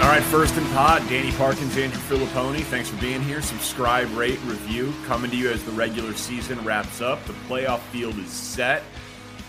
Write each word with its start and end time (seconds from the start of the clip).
All 0.00 0.08
right, 0.08 0.22
first 0.22 0.56
and 0.56 0.66
pod, 0.68 1.06
Danny 1.10 1.30
Parkins, 1.32 1.76
Andrew 1.76 2.00
Fillipponi. 2.00 2.62
Thanks 2.62 2.88
for 2.88 2.98
being 3.02 3.20
here. 3.20 3.42
Subscribe, 3.42 4.10
rate, 4.16 4.40
review. 4.46 4.94
Coming 5.04 5.30
to 5.30 5.36
you 5.36 5.50
as 5.50 5.62
the 5.62 5.72
regular 5.72 6.14
season 6.14 6.58
wraps 6.64 7.02
up. 7.02 7.22
The 7.26 7.34
playoff 7.48 7.80
field 7.92 8.18
is 8.18 8.30
set. 8.30 8.82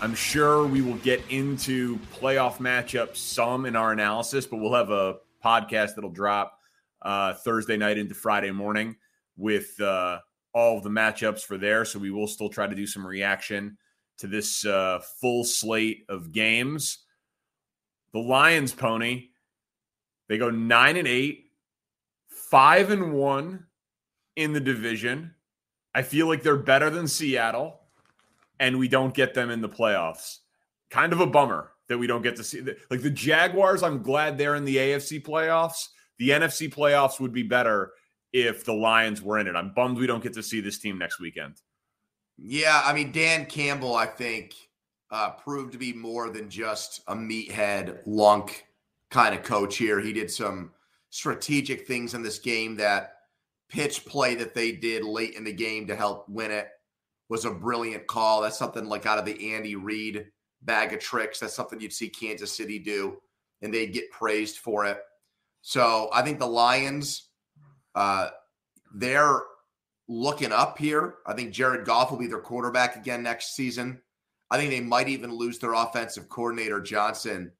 I'm 0.02 0.14
sure 0.14 0.66
we 0.66 0.82
will 0.82 0.98
get 0.98 1.22
into 1.30 1.96
playoff 2.14 2.58
matchups 2.58 3.16
some 3.16 3.64
in 3.64 3.74
our 3.76 3.92
analysis, 3.92 4.46
but 4.46 4.58
we'll 4.58 4.74
have 4.74 4.90
a 4.90 5.16
podcast 5.42 5.94
that'll 5.94 6.10
drop 6.10 6.58
uh, 7.00 7.32
Thursday 7.32 7.78
night 7.78 7.96
into 7.96 8.14
Friday 8.14 8.50
morning 8.50 8.94
with 9.38 9.80
uh, 9.80 10.18
all 10.52 10.76
of 10.76 10.84
the 10.84 10.90
matchups 10.90 11.40
for 11.40 11.56
there. 11.56 11.86
So 11.86 11.98
we 11.98 12.10
will 12.10 12.28
still 12.28 12.50
try 12.50 12.66
to 12.66 12.74
do 12.76 12.86
some 12.86 13.06
reaction 13.06 13.78
to 14.18 14.26
this 14.26 14.66
uh, 14.66 15.00
full 15.18 15.44
slate 15.44 16.04
of 16.10 16.30
games. 16.30 16.98
The 18.12 18.20
Lions, 18.20 18.74
Pony 18.74 19.30
they 20.32 20.38
go 20.38 20.48
nine 20.48 20.96
and 20.96 21.06
eight, 21.06 21.50
five 22.30 22.90
and 22.90 23.12
one 23.12 23.66
in 24.34 24.54
the 24.54 24.60
division. 24.60 25.34
I 25.94 26.00
feel 26.00 26.26
like 26.26 26.42
they're 26.42 26.56
better 26.56 26.88
than 26.88 27.06
Seattle, 27.06 27.80
and 28.58 28.78
we 28.78 28.88
don't 28.88 29.12
get 29.12 29.34
them 29.34 29.50
in 29.50 29.60
the 29.60 29.68
playoffs. 29.68 30.38
Kind 30.88 31.12
of 31.12 31.20
a 31.20 31.26
bummer 31.26 31.72
that 31.88 31.98
we 31.98 32.06
don't 32.06 32.22
get 32.22 32.36
to 32.36 32.44
see. 32.44 32.62
Like 32.90 33.02
the 33.02 33.10
Jaguars, 33.10 33.82
I'm 33.82 34.00
glad 34.00 34.38
they're 34.38 34.54
in 34.54 34.64
the 34.64 34.76
AFC 34.76 35.22
playoffs. 35.22 35.88
The 36.18 36.30
NFC 36.30 36.72
playoffs 36.72 37.20
would 37.20 37.34
be 37.34 37.42
better 37.42 37.92
if 38.32 38.64
the 38.64 38.72
Lions 38.72 39.20
were 39.20 39.38
in 39.38 39.46
it. 39.46 39.54
I'm 39.54 39.74
bummed 39.74 39.98
we 39.98 40.06
don't 40.06 40.22
get 40.22 40.32
to 40.32 40.42
see 40.42 40.62
this 40.62 40.78
team 40.78 40.96
next 40.96 41.20
weekend. 41.20 41.60
Yeah, 42.38 42.80
I 42.82 42.94
mean 42.94 43.12
Dan 43.12 43.44
Campbell, 43.44 43.96
I 43.96 44.06
think, 44.06 44.54
uh, 45.10 45.32
proved 45.32 45.72
to 45.72 45.78
be 45.78 45.92
more 45.92 46.30
than 46.30 46.48
just 46.48 47.02
a 47.06 47.14
meathead 47.14 47.98
lunk 48.06 48.64
kind 49.12 49.34
of 49.34 49.44
coach 49.44 49.76
here. 49.76 50.00
He 50.00 50.12
did 50.12 50.30
some 50.30 50.72
strategic 51.10 51.86
things 51.86 52.14
in 52.14 52.22
this 52.22 52.38
game 52.38 52.76
that 52.76 53.12
pitch 53.68 54.04
play 54.06 54.34
that 54.34 54.54
they 54.54 54.72
did 54.72 55.04
late 55.04 55.34
in 55.34 55.44
the 55.44 55.52
game 55.52 55.86
to 55.86 55.94
help 55.94 56.28
win 56.28 56.50
it 56.50 56.68
was 57.28 57.44
a 57.44 57.50
brilliant 57.50 58.06
call. 58.06 58.40
That's 58.40 58.58
something 58.58 58.86
like 58.86 59.06
out 59.06 59.18
of 59.18 59.24
the 59.24 59.54
Andy 59.54 59.76
Reid 59.76 60.26
bag 60.62 60.92
of 60.92 61.00
tricks. 61.00 61.38
That's 61.38 61.54
something 61.54 61.80
you'd 61.80 61.92
see 61.92 62.08
Kansas 62.08 62.56
City 62.56 62.78
do, 62.78 63.18
and 63.60 63.72
they'd 63.72 63.92
get 63.92 64.10
praised 64.10 64.58
for 64.58 64.86
it. 64.86 64.98
So 65.60 66.08
I 66.12 66.22
think 66.22 66.38
the 66.38 66.46
Lions, 66.46 67.28
uh, 67.94 68.30
they're 68.94 69.42
looking 70.08 70.52
up 70.52 70.78
here. 70.78 71.16
I 71.26 71.34
think 71.34 71.52
Jared 71.52 71.86
Goff 71.86 72.10
will 72.10 72.18
be 72.18 72.26
their 72.26 72.40
quarterback 72.40 72.96
again 72.96 73.22
next 73.22 73.54
season. 73.54 74.00
I 74.50 74.58
think 74.58 74.70
they 74.70 74.80
might 74.80 75.08
even 75.08 75.32
lose 75.32 75.58
their 75.58 75.74
offensive 75.74 76.28
coordinator 76.28 76.80
Johnson 76.80 77.52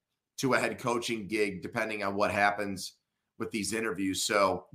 to 0.43 0.55
a 0.55 0.59
head 0.59 0.77
coaching 0.77 1.29
gig, 1.29 1.63
depending 1.63 2.03
on 2.03 2.17
what 2.17 2.33
happens 2.33 2.95
with 3.39 3.53
these 3.53 3.73
interviews. 3.73 4.25
So, 4.25 4.67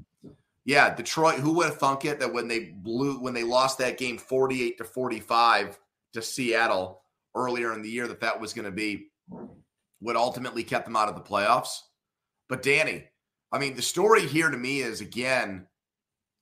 yeah, 0.63 0.95
Detroit, 0.95 1.39
who 1.39 1.51
would 1.53 1.67
have 1.67 1.77
thunk 1.77 2.05
it 2.05 2.21
that 2.21 2.33
when 2.33 2.47
they 2.47 2.71
blew, 2.73 3.19
when 3.19 3.33
they 3.33 3.43
lost 3.43 3.77
that 3.79 3.97
game 3.97 4.17
48 4.17 4.77
to 4.77 4.85
45 4.85 5.77
to 6.13 6.21
Seattle 6.21 7.01
earlier 7.35 7.73
in 7.73 7.81
the 7.81 7.89
year, 7.89 8.07
that 8.07 8.21
that 8.21 8.39
was 8.39 8.53
going 8.53 8.65
to 8.65 8.71
be 8.71 9.07
what 9.99 10.15
ultimately 10.15 10.63
kept 10.63 10.85
them 10.85 10.95
out 10.95 11.09
of 11.09 11.15
the 11.15 11.21
playoffs? 11.21 11.79
But, 12.47 12.63
Danny, 12.63 13.03
I 13.51 13.59
mean, 13.59 13.75
the 13.75 13.81
story 13.81 14.25
here 14.25 14.49
to 14.49 14.57
me 14.57 14.79
is 14.79 15.01
again, 15.01 15.67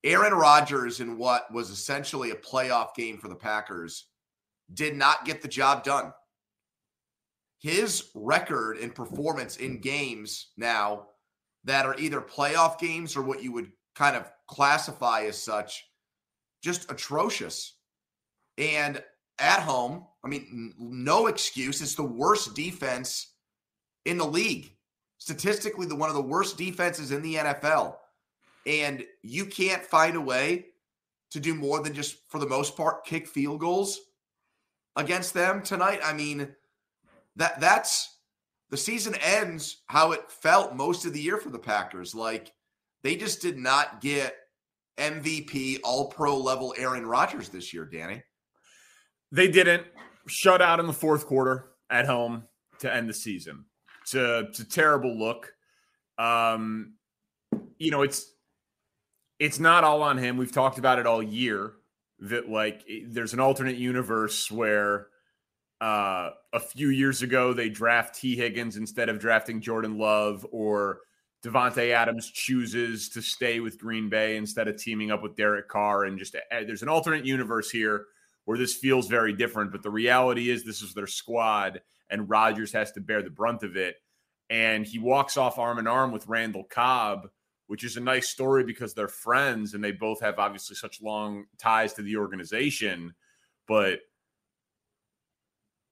Aaron 0.03 0.33
Rodgers 0.33 0.99
in 0.99 1.17
what 1.17 1.51
was 1.51 1.71
essentially 1.71 2.29
a 2.29 2.35
playoff 2.35 2.93
game 2.93 3.17
for 3.17 3.27
the 3.27 3.35
Packers 3.35 4.05
did 4.71 4.95
not 4.95 5.25
get 5.25 5.41
the 5.41 5.47
job 5.47 5.83
done 5.83 6.13
his 7.59 8.11
record 8.13 8.77
and 8.77 8.93
performance 8.93 9.57
in 9.57 9.79
games 9.79 10.51
now 10.57 11.07
that 11.63 11.85
are 11.85 11.97
either 11.97 12.21
playoff 12.21 12.77
games 12.79 13.15
or 13.15 13.21
what 13.21 13.41
you 13.41 13.51
would 13.51 13.71
kind 13.95 14.15
of 14.15 14.31
classify 14.47 15.23
as 15.23 15.41
such, 15.41 15.85
just 16.61 16.89
atrocious. 16.91 17.73
And 18.57 19.03
at 19.39 19.59
home, 19.61 20.05
I 20.23 20.27
mean, 20.27 20.73
no 20.77 21.27
excuse. 21.27 21.81
It's 21.81 21.95
the 21.95 22.03
worst 22.03 22.55
defense 22.55 23.33
in 24.05 24.17
the 24.17 24.25
league. 24.25 24.71
Statistically, 25.17 25.87
the 25.87 25.95
one 25.95 26.09
of 26.09 26.15
the 26.15 26.21
worst 26.21 26.57
defenses 26.57 27.11
in 27.11 27.21
the 27.21 27.35
NFL. 27.35 27.95
And 28.67 29.03
you 29.23 29.45
can't 29.45 29.83
find 29.83 30.15
a 30.15 30.21
way 30.21 30.67
to 31.31 31.39
do 31.39 31.55
more 31.55 31.81
than 31.81 31.93
just, 31.93 32.17
for 32.29 32.39
the 32.39 32.47
most 32.47 32.77
part, 32.77 33.05
kick 33.05 33.27
field 33.27 33.59
goals 33.59 33.99
against 34.95 35.33
them 35.33 35.61
tonight. 35.61 35.99
I 36.03 36.13
mean, 36.13 36.55
that 37.35 37.59
that's 37.59 38.17
the 38.69 38.77
season 38.77 39.15
ends 39.15 39.83
how 39.87 40.11
it 40.11 40.29
felt 40.31 40.75
most 40.75 41.05
of 41.05 41.13
the 41.13 41.21
year 41.21 41.37
for 41.37 41.49
the 41.49 41.59
Packers. 41.59 42.15
Like 42.15 42.51
they 43.03 43.15
just 43.15 43.41
did 43.41 43.57
not 43.57 44.01
get 44.01 44.35
MVP 44.97 45.79
all 45.83 46.09
pro 46.09 46.37
level 46.37 46.73
Aaron 46.77 47.05
Rodgers 47.05 47.49
this 47.49 47.73
year, 47.73 47.85
Danny. 47.85 48.23
They 49.31 49.47
didn't 49.47 49.85
shut 50.27 50.61
out 50.61 50.79
in 50.79 50.87
the 50.87 50.93
fourth 50.93 51.25
quarter 51.27 51.71
at 51.89 52.05
home 52.05 52.43
to 52.79 52.93
end 52.93 53.09
the 53.09 53.13
season. 53.13 53.65
It's 54.01 54.15
a, 54.15 54.39
it's 54.39 54.59
a 54.59 54.69
terrible 54.69 55.17
look. 55.17 55.51
Um, 56.17 56.93
you 57.77 57.91
know, 57.91 58.03
it's 58.03 58.31
it's 59.39 59.59
not 59.59 59.83
all 59.83 60.01
on 60.01 60.17
him. 60.17 60.37
We've 60.37 60.51
talked 60.51 60.77
about 60.77 60.99
it 60.99 61.07
all 61.07 61.21
year 61.21 61.73
that 62.19 62.49
like 62.49 62.83
there's 63.07 63.33
an 63.33 63.39
alternate 63.39 63.77
universe 63.77 64.49
where 64.49 65.07
uh, 65.85 66.31
a 66.51 66.59
few 66.59 66.89
years 66.89 67.21
ago, 67.21 67.53
they 67.53 67.69
draft 67.69 68.15
Tee 68.15 68.35
Higgins 68.35 68.75
instead 68.75 69.07
of 69.07 69.19
drafting 69.19 69.61
Jordan 69.61 69.99
Love, 69.99 70.43
or 70.51 71.01
Davante 71.43 71.91
Adams 71.91 72.31
chooses 72.31 73.07
to 73.09 73.21
stay 73.21 73.59
with 73.59 73.77
Green 73.77 74.09
Bay 74.09 74.35
instead 74.35 74.67
of 74.67 74.77
teaming 74.77 75.11
up 75.11 75.21
with 75.21 75.35
Derek 75.35 75.67
Carr. 75.67 76.05
And 76.05 76.17
just 76.17 76.35
uh, 76.35 76.39
there's 76.65 76.81
an 76.81 76.89
alternate 76.89 77.23
universe 77.23 77.69
here 77.69 78.05
where 78.45 78.57
this 78.57 78.73
feels 78.73 79.07
very 79.07 79.31
different. 79.31 79.71
But 79.71 79.83
the 79.83 79.91
reality 79.91 80.49
is, 80.49 80.63
this 80.63 80.81
is 80.81 80.95
their 80.95 81.05
squad, 81.05 81.81
and 82.09 82.27
Rodgers 82.27 82.71
has 82.71 82.91
to 82.93 82.99
bear 82.99 83.21
the 83.21 83.29
brunt 83.29 83.61
of 83.61 83.77
it. 83.77 83.97
And 84.49 84.87
he 84.87 84.97
walks 84.97 85.37
off 85.37 85.59
arm 85.59 85.77
in 85.77 85.85
arm 85.85 86.11
with 86.11 86.27
Randall 86.27 86.63
Cobb, 86.63 87.29
which 87.67 87.83
is 87.83 87.95
a 87.95 88.01
nice 88.01 88.29
story 88.29 88.63
because 88.63 88.95
they're 88.95 89.07
friends 89.07 89.75
and 89.75 89.83
they 89.83 89.91
both 89.91 90.19
have 90.21 90.39
obviously 90.39 90.77
such 90.77 90.99
long 90.99 91.45
ties 91.59 91.93
to 91.93 92.01
the 92.01 92.17
organization. 92.17 93.13
But 93.67 93.99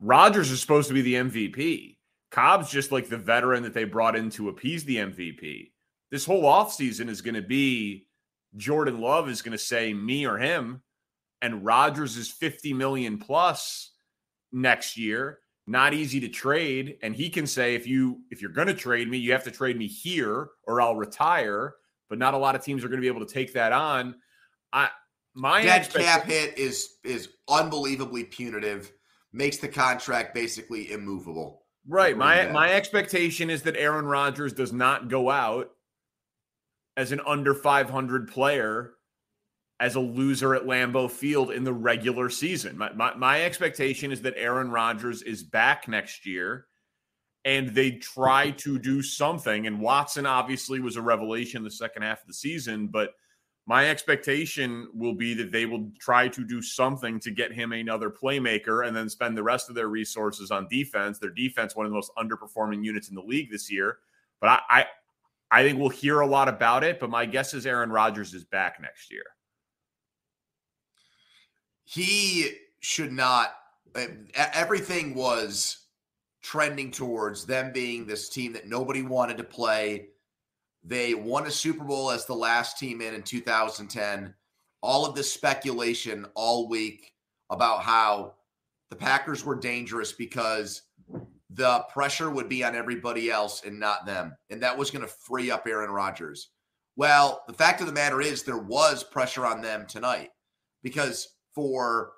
Rodgers 0.03 0.51
is 0.51 0.59
supposed 0.59 0.89
to 0.89 0.93
be 0.93 1.01
the 1.01 1.13
MVP. 1.13 1.95
Cobb's 2.29 2.69
just 2.69 2.91
like 2.91 3.07
the 3.07 3.17
veteran 3.17 3.63
that 3.63 3.73
they 3.73 3.85
brought 3.85 4.17
in 4.17 4.29
to 4.31 4.49
appease 4.49 4.83
the 4.83 4.97
MVP. 4.97 5.71
This 6.11 6.25
whole 6.25 6.43
offseason 6.43 7.07
is 7.07 7.21
going 7.21 7.35
to 7.35 7.41
be 7.41 8.07
Jordan 8.57 8.99
Love 8.99 9.29
is 9.29 9.41
going 9.41 9.53
to 9.53 9.63
say 9.63 9.93
me 9.93 10.27
or 10.27 10.37
him, 10.37 10.81
and 11.41 11.63
Rodgers 11.63 12.17
is 12.17 12.29
50 12.29 12.73
million 12.73 13.17
plus 13.17 13.91
next 14.51 14.97
year. 14.97 15.39
Not 15.67 15.93
easy 15.93 16.19
to 16.19 16.27
trade. 16.27 16.97
And 17.01 17.15
he 17.15 17.29
can 17.29 17.47
say, 17.47 17.73
if 17.73 17.87
you 17.87 18.19
if 18.29 18.41
you're 18.41 18.51
going 18.51 18.67
to 18.67 18.73
trade 18.73 19.09
me, 19.09 19.17
you 19.17 19.31
have 19.31 19.45
to 19.45 19.51
trade 19.51 19.77
me 19.77 19.87
here 19.87 20.49
or 20.67 20.81
I'll 20.81 20.97
retire. 20.97 21.75
But 22.09 22.19
not 22.19 22.33
a 22.33 22.37
lot 22.37 22.55
of 22.55 22.63
teams 22.63 22.83
are 22.83 22.89
going 22.89 22.99
to 22.99 23.01
be 23.01 23.07
able 23.07 23.25
to 23.25 23.33
take 23.33 23.53
that 23.53 23.71
on. 23.71 24.15
I 24.73 24.89
my 25.33 25.63
dead 25.63 25.89
cap 25.89 26.25
hit 26.25 26.57
is 26.57 26.95
is 27.05 27.29
unbelievably 27.47 28.25
punitive 28.25 28.91
makes 29.33 29.57
the 29.57 29.67
contract 29.67 30.33
basically 30.33 30.91
immovable. 30.91 31.63
Right. 31.87 32.15
My 32.15 32.47
my 32.47 32.71
expectation 32.71 33.49
is 33.49 33.63
that 33.63 33.75
Aaron 33.75 34.05
Rodgers 34.05 34.53
does 34.53 34.71
not 34.71 35.09
go 35.09 35.29
out 35.29 35.71
as 36.95 37.11
an 37.11 37.19
under 37.25 37.53
500 37.53 38.29
player 38.29 38.93
as 39.79 39.95
a 39.95 39.99
loser 39.99 40.55
at 40.55 40.63
Lambeau 40.63 41.09
Field 41.09 41.51
in 41.51 41.63
the 41.63 41.73
regular 41.73 42.29
season. 42.29 42.77
My, 42.77 42.93
my, 42.93 43.13
my 43.15 43.43
expectation 43.43 44.11
is 44.11 44.21
that 44.21 44.35
Aaron 44.37 44.69
Rodgers 44.69 45.21
is 45.23 45.43
back 45.43 45.87
next 45.87 46.25
year 46.25 46.67
and 47.43 47.69
they 47.69 47.91
try 47.91 48.51
to 48.51 48.79
do 48.79 49.01
something. 49.01 49.67
And 49.67 49.81
Watson 49.81 50.25
obviously 50.25 50.79
was 50.79 50.95
a 50.95 51.01
revelation 51.01 51.63
the 51.63 51.71
second 51.71 52.03
half 52.03 52.21
of 52.21 52.27
the 52.27 52.33
season, 52.33 52.87
but 52.87 53.09
my 53.65 53.89
expectation 53.89 54.89
will 54.93 55.13
be 55.13 55.33
that 55.35 55.51
they 55.51 55.65
will 55.65 55.89
try 55.97 56.27
to 56.27 56.43
do 56.43 56.61
something 56.61 57.19
to 57.21 57.31
get 57.31 57.53
him 57.53 57.71
another 57.71 58.09
playmaker 58.09 58.85
and 58.85 58.95
then 58.95 59.09
spend 59.09 59.37
the 59.37 59.43
rest 59.43 59.69
of 59.69 59.75
their 59.75 59.87
resources 59.87 60.51
on 60.51 60.67
defense. 60.69 61.17
Their 61.17 61.29
defense, 61.29 61.75
one 61.75 61.85
of 61.85 61.91
the 61.91 61.95
most 61.95 62.11
underperforming 62.17 62.83
units 62.83 63.07
in 63.07 63.15
the 63.15 63.21
league 63.21 63.49
this 63.49 63.71
year. 63.71 63.99
But 64.41 64.49
I, 64.49 64.59
I, 64.69 64.85
I 65.59 65.63
think 65.63 65.79
we'll 65.79 65.89
hear 65.89 66.19
a 66.19 66.27
lot 66.27 66.49
about 66.49 66.83
it. 66.83 66.99
But 66.99 67.09
my 67.09 67.25
guess 67.25 67.53
is 67.53 67.65
Aaron 67.65 67.89
Rodgers 67.89 68.33
is 68.33 68.43
back 68.43 68.81
next 68.81 69.09
year. 69.09 69.23
He 71.85 72.51
should 72.79 73.13
not. 73.13 73.55
Everything 74.35 75.15
was 75.15 75.85
trending 76.41 76.91
towards 76.91 77.45
them 77.45 77.71
being 77.71 78.05
this 78.05 78.27
team 78.27 78.51
that 78.53 78.67
nobody 78.67 79.03
wanted 79.03 79.37
to 79.37 79.43
play 79.43 80.09
they 80.83 81.13
won 81.13 81.47
a 81.47 81.51
Super 81.51 81.83
Bowl 81.83 82.11
as 82.11 82.25
the 82.25 82.33
last 82.33 82.77
team 82.77 83.01
in 83.01 83.13
in 83.13 83.23
2010. 83.23 84.33
All 84.81 85.05
of 85.05 85.15
this 85.15 85.31
speculation 85.31 86.25
all 86.35 86.67
week 86.67 87.13
about 87.49 87.83
how 87.83 88.33
the 88.89 88.95
Packers 88.95 89.45
were 89.45 89.55
dangerous 89.55 90.11
because 90.11 90.83
the 91.49 91.79
pressure 91.91 92.29
would 92.29 92.49
be 92.49 92.63
on 92.63 92.75
everybody 92.75 93.29
else 93.31 93.63
and 93.63 93.79
not 93.79 94.05
them. 94.05 94.35
And 94.49 94.61
that 94.61 94.77
was 94.77 94.91
going 94.91 95.03
to 95.03 95.07
free 95.07 95.51
up 95.51 95.67
Aaron 95.67 95.91
Rodgers. 95.91 96.49
Well, 96.95 97.43
the 97.47 97.53
fact 97.53 97.79
of 97.81 97.87
the 97.87 97.93
matter 97.93 98.21
is, 98.21 98.43
there 98.43 98.57
was 98.57 99.03
pressure 99.03 99.45
on 99.45 99.61
them 99.61 99.85
tonight 99.87 100.29
because 100.83 101.29
for 101.55 102.11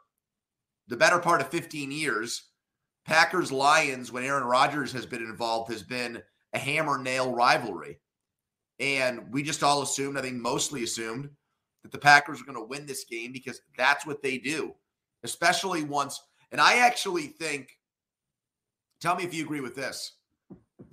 the 0.88 0.98
better 0.98 1.20
part 1.20 1.42
of 1.42 1.50
15 1.50 1.92
years, 1.92 2.50
Packers 3.06 3.52
Lions, 3.52 4.12
when 4.12 4.24
Aaron 4.24 4.44
Rodgers 4.44 4.92
has 4.92 5.06
been 5.06 5.24
involved, 5.24 5.72
has 5.72 5.84
been 5.84 6.22
a 6.54 6.60
hammer 6.60 6.98
nail 6.98 7.32
rivalry. 7.32 8.00
And 8.80 9.32
we 9.32 9.44
just 9.44 9.64
all 9.64 9.82
assumed, 9.82 10.18
I 10.18 10.22
think 10.22 10.36
mostly 10.36 10.84
assumed, 10.84 11.30
that 11.84 11.92
the 11.92 11.98
Packers 11.98 12.40
were 12.40 12.52
going 12.52 12.64
to 12.64 12.68
win 12.68 12.86
this 12.86 13.06
game 13.06 13.32
because 13.32 13.62
that's 13.78 14.06
what 14.06 14.22
they 14.22 14.38
do, 14.38 14.74
especially 15.24 15.84
once. 15.84 16.22
And 16.52 16.60
I 16.60 16.78
actually 16.78 17.28
think, 17.28 17.70
tell 19.00 19.16
me 19.16 19.24
if 19.24 19.34
you 19.34 19.44
agree 19.44 19.62
with 19.62 19.76
this. 19.76 20.14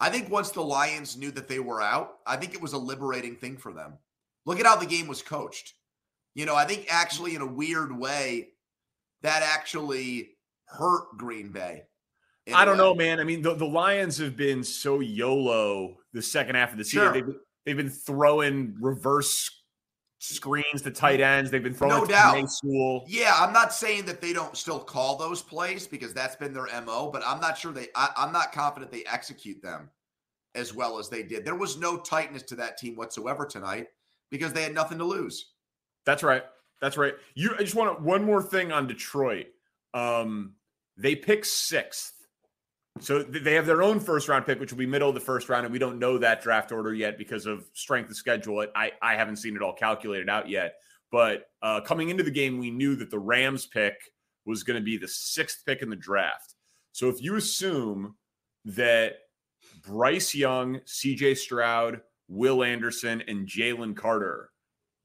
I 0.01 0.11
think 0.11 0.31
once 0.31 0.51
the 0.51 0.63
Lions 0.63 1.17
knew 1.17 1.31
that 1.33 1.49
they 1.49 1.59
were 1.59 1.83
out, 1.83 2.19
I 2.27 2.37
think 2.37 2.55
it 2.55 2.63
was 2.63 2.73
a 2.73 2.79
liberating 2.79 3.37
thing 3.37 3.57
for 3.57 3.73
them. 3.73 3.95
Look 4.47 4.61
at 4.61 4.67
how 4.67 4.77
the 4.77 4.87
game 4.87 5.09
was 5.09 5.23
coached. 5.23 5.75
You 6.35 6.47
know, 6.47 6.55
I 6.55 6.65
think 6.65 6.87
actually 6.89 7.35
in 7.35 7.43
a 7.43 7.47
weird 7.47 7.97
way, 7.97 8.51
that 9.23 9.43
actually 9.43 10.31
hurt 10.67 11.17
Green 11.17 11.51
Bay. 11.51 11.85
I 12.53 12.65
don't 12.65 12.77
know, 12.77 12.95
man. 12.95 13.21
I 13.21 13.25
mean, 13.25 13.41
the, 13.41 13.55
the 13.55 13.67
Lions 13.67 14.19
have 14.19 14.37
been 14.37 14.65
so 14.65 15.01
YOLO 15.01 15.97
the 16.13 16.23
second 16.23 16.57
half 16.57 16.73
of 16.73 16.79
the 16.79 16.85
season. 16.85 17.03
Sure. 17.03 17.13
They've, 17.13 17.35
They've 17.65 17.77
been 17.77 17.91
throwing 17.91 18.77
reverse 18.81 19.51
screens 20.19 20.83
to 20.83 20.91
tight 20.91 21.21
ends. 21.21 21.51
They've 21.51 21.63
been 21.63 21.75
throwing 21.75 22.01
no 22.01 22.07
doubt. 22.07 22.51
School. 22.51 23.05
Yeah, 23.09 23.35
I'm 23.37 23.53
not 23.53 23.73
saying 23.73 24.05
that 24.07 24.21
they 24.21 24.33
don't 24.33 24.57
still 24.57 24.79
call 24.79 25.17
those 25.17 25.43
plays 25.43 25.87
because 25.87 26.15
that's 26.15 26.37
been 26.37 26.53
their 26.53 26.69
mo. 26.83 27.11
But 27.13 27.23
I'm 27.27 27.41
not 27.41 27.59
sure 27.59 27.73
they. 27.73 27.89
I, 27.95 28.11
I'm 28.17 28.33
not 28.33 28.53
confident 28.53 28.91
they 28.91 29.05
execute 29.05 29.63
them 29.63 29.91
as 30.55 30.75
well 30.75 30.99
as 30.99 31.09
they 31.09 31.23
did. 31.23 31.45
There 31.45 31.55
was 31.55 31.79
no 31.79 31.97
tightness 31.99 32.43
to 32.45 32.57
that 32.57 32.79
team 32.79 32.97
whatsoever 32.97 33.47
tonight 33.47 33.89
because 34.31 34.53
they 34.53 34.63
had 34.63 34.75
nothing 34.75 34.99
to 34.99 35.05
lose. 35.05 35.53
That's 36.05 36.23
right. 36.23 36.45
That's 36.81 36.97
right. 36.97 37.15
You. 37.35 37.55
I 37.59 37.63
just 37.63 37.75
want 37.75 37.97
to, 37.97 38.03
one 38.03 38.25
more 38.25 38.43
thing 38.43 38.73
on 38.73 38.87
Detroit. 38.87 39.47
Um, 39.95 40.55
they 40.97 41.15
pick 41.15 41.45
sixth 41.45 42.22
so 43.01 43.23
they 43.23 43.55
have 43.55 43.67
their 43.67 43.83
own 43.83 44.01
first 44.01 44.29
round 44.29 44.47
pick, 44.47 44.61
which 44.61 44.71
will 44.71 44.79
be 44.79 44.87
middle 44.87 45.09
of 45.09 45.15
the 45.15 45.21
first 45.21 45.49
round, 45.49 45.65
and 45.65 45.73
we 45.73 45.79
don't 45.79 45.99
know 45.99 46.19
that 46.19 46.43
draft 46.43 46.73
order 46.73 46.93
yet 46.93 47.19
because 47.19 47.47
of 47.47 47.65
strength 47.73 48.11
of 48.11 48.17
schedule. 48.17 48.67
I 48.75 48.93
I 49.01 49.15
haven't 49.15 49.37
seen 49.37 49.57
it 49.57 49.63
all 49.63 49.75
calculated 49.75 50.29
out 50.29 50.49
yet. 50.49 50.75
But 51.11 51.45
uh, 51.63 51.81
coming 51.83 52.09
into 52.09 52.23
the 52.23 52.31
game, 52.31 52.59
we 52.59 52.71
knew 52.71 52.97
that 52.97 53.11
the 53.11 53.19
Rams 53.19 53.67
pick 53.67 53.95
was 54.47 54.63
going 54.63 54.79
to 54.79 54.85
be 54.85 54.97
the 54.97 55.09
sixth 55.09 55.63
pick 55.67 55.83
in 55.83 55.91
the 55.91 55.97
draft. 55.97 56.55
So 56.93 57.09
if 57.09 57.23
you 57.23 57.37
assume 57.37 58.17
that 58.65 59.15
Bryce 59.85 60.35
Young, 60.35 60.81
C.J. 60.87 61.35
Stroud, 61.35 62.01
Will 62.29 62.65
Anderson, 62.65 63.23
and 63.29 63.47
Jalen 63.47 63.97
Carter 63.97 64.51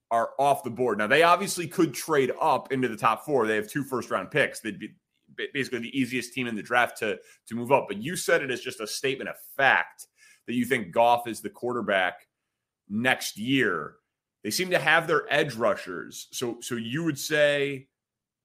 are 0.10 0.30
off 0.40 0.64
the 0.64 0.70
board. 0.70 0.98
Now 0.98 1.08
they 1.08 1.24
obviously 1.24 1.68
could 1.68 1.94
trade 1.94 2.32
up 2.40 2.72
into 2.72 2.88
the 2.88 2.96
top 2.96 3.26
four. 3.26 3.46
They 3.46 3.56
have 3.56 3.70
two 3.70 3.84
first 3.84 4.10
round 4.10 4.32
picks. 4.32 4.62
They'd 4.62 4.80
be 4.80 4.96
basically 5.54 5.80
the 5.80 6.00
easiest 6.00 6.34
team 6.34 6.48
in 6.48 6.56
the 6.56 6.64
draft 6.64 6.98
to 7.00 7.18
to 7.48 7.56
move 7.56 7.72
up. 7.72 7.86
But 7.88 7.98
you 7.98 8.16
said 8.16 8.42
it 8.42 8.52
as 8.52 8.62
just 8.62 8.82
a 8.82 8.88
statement 8.88 9.30
of 9.30 9.36
fact 9.56 10.08
that 10.48 10.54
you 10.54 10.66
think 10.66 10.92
Goff 10.92 11.28
is 11.28 11.42
the 11.42 11.50
quarterback 11.50 12.28
next 12.90 13.38
year. 13.38 13.96
They 14.44 14.52
seem 14.52 14.70
to 14.70 14.80
have 14.80 15.08
their 15.08 15.26
edge 15.30 15.56
rushers. 15.56 16.28
So 16.32 16.58
so 16.62 16.76
you 16.76 17.04
would 17.04 17.20
say 17.20 17.88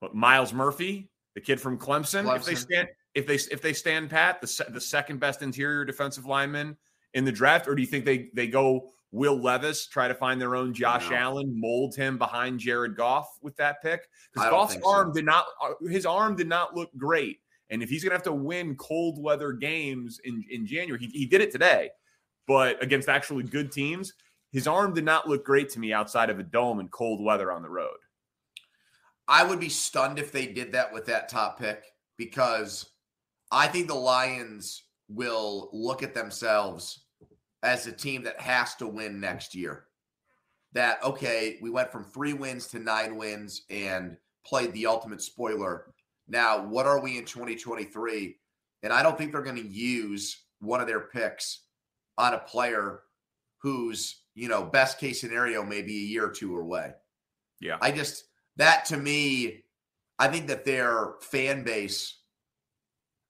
what, 0.01 0.15
Myles 0.15 0.53
Murphy, 0.53 1.11
the 1.35 1.41
kid 1.41 1.61
from 1.61 1.79
Clemson, 1.79 2.25
Clemson, 2.25 2.37
if 2.37 2.45
they 2.45 2.55
stand 2.55 2.89
if 3.15 3.27
they 3.27 3.35
if 3.35 3.63
they 3.63 3.73
stand 3.73 4.11
pat, 4.11 4.41
the 4.41 4.67
the 4.71 4.81
second 4.81 5.21
best 5.21 5.43
interior 5.43 5.85
defensive 5.85 6.27
lineman 6.27 6.77
in 7.15 7.25
the 7.25 7.33
draft, 7.33 7.69
or 7.69 7.75
do 7.75 7.83
you 7.83 7.89
think 7.89 8.05
they 8.05 8.31
they 8.35 8.47
go 8.47 8.91
Will 9.13 9.39
Levis 9.39 9.87
try 9.87 10.09
to 10.09 10.15
find 10.15 10.41
their 10.41 10.57
own 10.57 10.73
Josh 10.73 11.11
no. 11.11 11.17
Allen, 11.17 11.53
mold 11.55 11.95
him 11.95 12.17
behind 12.17 12.59
Jared 12.59 12.97
Goff 12.97 13.29
with 13.43 13.55
that 13.57 13.83
pick? 13.83 14.09
Because 14.33 14.49
Goff's 14.49 14.79
arm 14.85 15.11
so. 15.11 15.13
did 15.13 15.27
not 15.27 15.45
uh, 15.63 15.75
his 15.89 16.07
arm 16.07 16.35
did 16.35 16.49
not 16.49 16.75
look 16.75 16.91
great. 16.97 17.41
And 17.69 17.83
if 17.83 17.91
he's 17.91 18.03
gonna 18.03 18.15
have 18.15 18.23
to 18.25 18.33
win 18.33 18.75
cold 18.77 19.23
weather 19.23 19.53
games 19.53 20.19
in, 20.25 20.43
in 20.51 20.67
January, 20.67 20.99
he, 20.99 21.09
he 21.09 21.27
did 21.27 21.43
it 21.43 21.53
today, 21.53 21.91
but 22.47 22.83
against 22.83 23.11
actually 23.11 23.45
good 23.45 23.71
teams, 23.71 24.15
his 24.51 24.67
arm 24.67 24.95
did 24.95 25.05
not 25.05 25.29
look 25.29 25.45
great 25.45 25.69
to 25.71 25.79
me 25.79 25.93
outside 25.93 26.31
of 26.31 26.39
a 26.39 26.43
dome 26.43 26.81
and 26.81 26.91
cold 26.91 27.23
weather 27.23 27.53
on 27.53 27.63
the 27.63 27.69
road. 27.69 27.97
I 29.29 29.45
would 29.45 29.61
be 29.61 29.69
stunned 29.69 30.19
if 30.19 30.33
they 30.33 30.47
did 30.47 30.73
that 30.73 30.93
with 30.93 31.07
that 31.07 31.29
top 31.29 31.59
pick 31.59 31.85
because 32.17 32.91
I 33.51 33.69
think 33.69 33.89
the 33.89 33.95
Lions 33.95 34.85
will 35.09 35.69
look 35.73 36.03
at 36.03 36.15
themselves 36.15 37.02
as 37.63 37.87
a 37.87 37.93
team 37.93 38.23
that 38.25 38.41
has 38.41 38.75
to 38.77 38.87
win 38.87 39.21
next 39.21 39.55
year. 39.55 39.85
That, 40.73 41.03
okay, 41.05 41.59
we 41.61 41.71
went 41.71 41.93
from 41.93 42.05
three 42.05 42.33
wins 42.33 42.67
to 42.69 42.79
nine 42.79 43.17
wins 43.17 43.63
and 43.71 44.17
played 44.47 44.73
the 44.73 44.87
ultimate 44.87 45.21
spoiler. 45.21 45.93
Now, 46.29 46.65
what 46.65 46.87
are 46.87 47.01
we 47.01 47.19
in 47.19 47.25
2023? 47.25 48.37
And 48.83 48.93
I 48.93 49.03
don't 49.03 49.17
think 49.19 49.33
they're 49.33 49.43
going 49.43 49.57
to 49.57 49.69
use 49.69 50.45
one 50.61 50.81
of 50.81 50.87
their 50.87 51.01
picks 51.01 51.61
on 52.17 52.35
a 52.35 52.39
player 52.39 53.01
whose, 53.59 54.23
you 54.35 54.49
know, 54.49 54.65
best 54.65 54.99
case 54.99 55.21
scenario 55.21 55.63
may 55.63 55.83
be 55.83 55.97
a 55.97 56.07
year 56.07 56.27
or 56.27 56.31
two 56.31 56.57
away. 56.59 56.93
Yeah. 57.61 57.77
I 57.81 57.93
just, 57.93 58.25
that 58.57 58.87
to 58.87 58.97
me, 58.97 59.65
I 60.19 60.29
think 60.29 60.49
that 60.49 60.65
their 60.65 61.15
fan 61.21 61.63
base, 61.65 62.19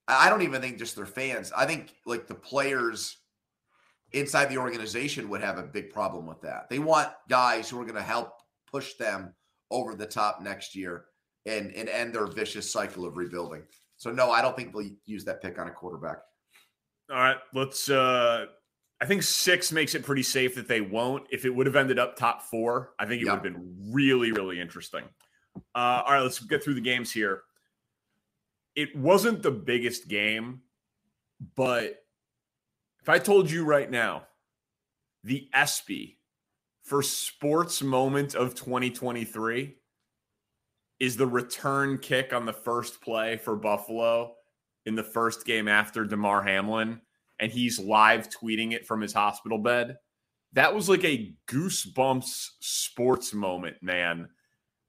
I 0.09 0.31
don't 0.31 0.43
even 0.43 0.61
think 0.61 0.79
just 0.79 0.97
their 0.97 1.07
fans, 1.07 1.53
I 1.57 1.67
think 1.67 1.95
like 2.07 2.27
the 2.27 2.35
players 2.35 3.17
inside 4.13 4.47
the 4.47 4.59
organization 4.59 5.29
would 5.29 5.41
have 5.41 5.59
a 5.59 5.63
big 5.63 5.91
problem 5.91 6.27
with 6.27 6.41
that. 6.43 6.69
They 6.69 6.79
want 6.79 7.11
guys 7.29 7.69
who 7.69 7.81
are 7.81 7.85
going 7.85 7.97
to 7.97 8.03
help 8.03 8.33
push 8.71 8.95
them 8.95 9.35
over 9.71 9.95
the 9.95 10.07
top 10.07 10.43
next 10.43 10.75
year 10.75 11.07
and 11.47 11.73
and 11.73 11.89
end 11.89 12.15
their 12.15 12.27
vicious 12.27 12.71
cycle 12.71 13.05
of 13.05 13.17
rebuilding. 13.17 13.63
So 13.97 14.11
no, 14.11 14.31
I 14.31 14.43
don't 14.43 14.57
think 14.57 14.73
they'll 14.73 14.91
use 15.07 15.25
that 15.25 15.43
pick 15.43 15.59
on 15.59 15.69
a 15.69 15.71
quarterback. 15.71 16.19
All 17.11 17.17
right, 17.17 17.39
let's 17.55 17.89
uh 17.89 18.47
I 19.01 19.05
think 19.05 19.25
6 19.25 19.73
makes 19.73 19.97
it 19.97 20.05
pretty 20.05 20.23
safe 20.23 20.55
that 20.55 20.69
they 20.69 20.81
won't. 20.81 21.27
If 21.31 21.45
it 21.45 21.51
would 21.51 21.67
have 21.67 21.75
ended 21.75 21.99
up 21.99 22.17
top 22.17 22.43
4, 22.43 22.93
I 23.01 23.07
think 23.07 23.21
it 23.21 23.27
yep. 23.27 23.43
would 23.43 23.45
have 23.45 23.55
been 23.55 23.93
really 23.93 24.33
really 24.33 24.61
interesting. 24.61 25.05
Uh 25.75 26.03
all 26.07 26.13
right, 26.13 26.21
let's 26.21 26.39
get 26.39 26.63
through 26.63 26.75
the 26.75 26.81
games 26.81 27.11
here. 27.11 27.43
It 28.75 28.97
wasn't 28.97 29.43
the 29.43 29.51
biggest 29.51 30.09
game, 30.09 30.63
but 31.57 32.02
if 33.03 33.09
I 33.09 33.19
told 33.19 33.51
you 33.51 33.65
right 33.65 33.91
now, 33.91 34.29
the 35.25 35.49
ESPY 35.53 36.19
for 36.85 37.03
sports 37.03 37.83
moment 37.83 38.35
of 38.35 38.55
2023 38.55 39.75
is 41.01 41.17
the 41.17 41.27
return 41.27 41.99
kick 41.99 42.33
on 42.33 42.47
the 42.47 42.53
first 42.53 43.01
play 43.01 43.37
for 43.37 43.57
Buffalo 43.57 44.35
in 44.87 44.95
the 44.95 45.03
first 45.03 45.45
game 45.45 45.67
after 45.67 46.05
Damar 46.05 46.43
Hamlin, 46.43 47.01
and 47.41 47.51
he's 47.51 47.81
live 47.81 48.29
tweeting 48.29 48.73
it 48.73 48.87
from 48.87 49.01
his 49.01 49.13
hospital 49.13 49.59
bed. 49.59 49.97
That 50.53 50.73
was 50.75 50.89
like 50.89 51.05
a 51.05 51.35
goosebumps 51.49 52.51
sports 52.61 53.35
moment, 53.35 53.77
man. 53.83 54.29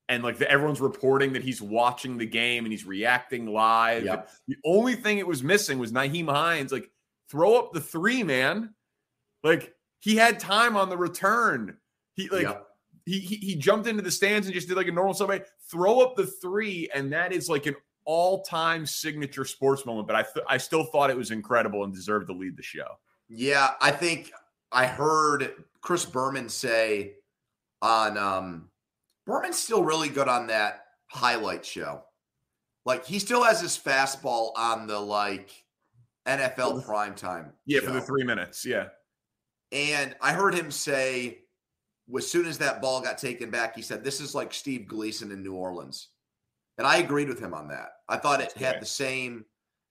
and 0.10 0.24
like 0.24 0.38
the, 0.38 0.50
everyone's 0.50 0.82
reporting 0.82 1.34
that 1.34 1.44
he's 1.44 1.62
watching 1.62 2.18
the 2.18 2.26
game 2.26 2.66
and 2.66 2.72
he's 2.72 2.86
reacting 2.86 3.48
live. 3.48 4.04
Yep. 4.06 4.30
The 4.48 4.58
only 4.66 4.96
thing 4.96 5.18
it 5.18 5.28
was 5.28 5.42
missing 5.42 5.80
was 5.80 5.92
Nyheim 5.92 6.30
Hines. 6.30 6.72
Like, 6.72 6.92
throw 7.34 7.56
up 7.56 7.74
the 7.74 7.82
three, 7.82 8.22
man. 8.22 8.76
Like 9.44 9.74
he 10.00 10.16
had 10.16 10.40
time 10.40 10.78
on 10.78 10.88
the 10.90 10.96
return. 10.98 11.76
He 12.14 12.30
like 12.30 12.44
Yep. 12.44 12.68
he, 13.08 13.20
he 13.20 13.36
he 13.38 13.56
jumped 13.56 13.88
into 13.88 14.04
the 14.04 14.12
stands 14.12 14.46
and 14.46 14.54
just 14.54 14.68
did 14.68 14.78
like 14.78 14.88
a 14.88 14.92
normal 14.92 15.16
somebody 15.16 15.44
throw 15.72 16.00
up 16.00 16.16
the 16.16 16.28
three, 16.28 16.88
and 16.94 17.12
that 17.12 17.34
is 17.34 17.50
like 17.50 17.66
an 17.66 17.76
all-time 18.06 18.86
signature 18.86 19.46
sports 19.46 19.84
moment. 19.84 20.06
But 20.06 20.16
I 20.16 20.22
th- 20.22 20.46
I 20.48 20.58
still 20.58 20.84
thought 20.84 21.10
it 21.10 21.18
was 21.18 21.32
incredible 21.32 21.84
and 21.84 21.92
deserved 21.94 22.28
to 22.28 22.34
lead 22.34 22.56
the 22.56 22.62
show. 22.62 22.86
Yeah, 23.30 23.72
I 23.82 23.90
think 23.90 24.32
I 24.72 24.86
heard 24.86 25.56
Chris 25.82 26.06
Berman 26.06 26.50
say 26.50 27.16
on 27.82 28.16
um 28.16 28.70
Berman's 29.26 29.58
still 29.58 29.84
really 29.84 30.10
good 30.10 30.28
on 30.28 30.46
that 30.48 30.86
highlight 31.08 31.66
show. 31.66 32.04
Like 32.86 33.08
he 33.08 33.18
still 33.18 33.44
has 33.44 33.60
his 33.60 33.76
fastball 33.78 34.52
on 34.56 34.86
the 34.86 35.00
like 35.00 35.63
NFL 36.28 36.86
primetime. 36.86 37.52
Yeah, 37.66 37.82
for 37.82 37.92
the 37.92 38.02
three 38.02 38.24
minutes. 38.24 38.66
Yeah. 38.66 38.88
And 39.72 40.16
I 40.22 40.34
heard 40.34 40.54
him 40.54 40.72
say, 40.72 41.40
as 42.16 42.30
soon 42.30 42.46
as 42.46 42.58
that 42.60 42.82
ball 42.82 43.02
got 43.02 43.18
taken 43.18 43.50
back, 43.50 43.76
he 43.76 43.82
said, 43.82 44.04
This 44.04 44.22
is 44.22 44.36
like 44.36 44.54
Steve 44.54 44.88
Gleason 44.88 45.32
in 45.32 45.44
New 45.44 45.54
Orleans. 45.54 46.10
And 46.78 46.88
I 46.88 46.98
agreed 46.98 47.28
with 47.28 47.40
him 47.40 47.54
on 47.54 47.68
that. 47.70 47.90
I 48.10 48.18
thought 48.18 48.42
it 48.42 48.54
had 48.54 48.82
the 48.82 48.86
same 48.86 49.46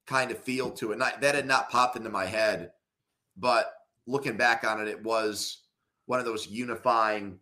kind 0.07 0.31
of 0.31 0.39
feel 0.39 0.71
to 0.73 0.93
it. 0.93 0.99
That 0.99 1.35
had 1.35 1.47
not 1.47 1.71
popped 1.71 1.97
into 1.97 2.11
my 2.11 2.27
head. 2.27 2.73
But 3.37 3.73
looking 4.07 4.37
back 4.37 4.65
on 4.65 4.81
it, 4.81 4.89
it 4.89 5.03
was 5.03 5.63
one 6.07 6.19
of 6.19 6.27
those 6.27 6.49
unifying, 6.49 7.39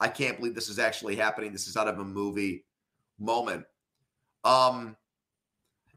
I 0.00 0.08
can't 0.08 0.38
believe 0.38 0.54
this 0.54 0.68
is 0.68 0.78
actually 0.78 1.16
happening. 1.16 1.52
This 1.52 1.68
is 1.68 1.76
out 1.76 1.88
of 1.88 1.98
a 1.98 2.04
movie 2.04 2.64
moment. 3.18 3.64
Um, 4.44 4.96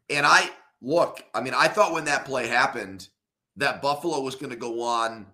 and 0.10 0.26
I 0.26 0.50
look, 0.84 1.24
I 1.34 1.42
mean, 1.42 1.54
I 1.56 1.70
thought 1.70 1.94
when 1.94 2.06
that 2.06 2.26
play 2.26 2.48
happened 2.48 3.08
that 3.56 3.82
Buffalo 3.82 4.20
was 4.20 4.36
going 4.36 4.50
to 4.50 4.56
go 4.56 4.82
on 4.82 5.26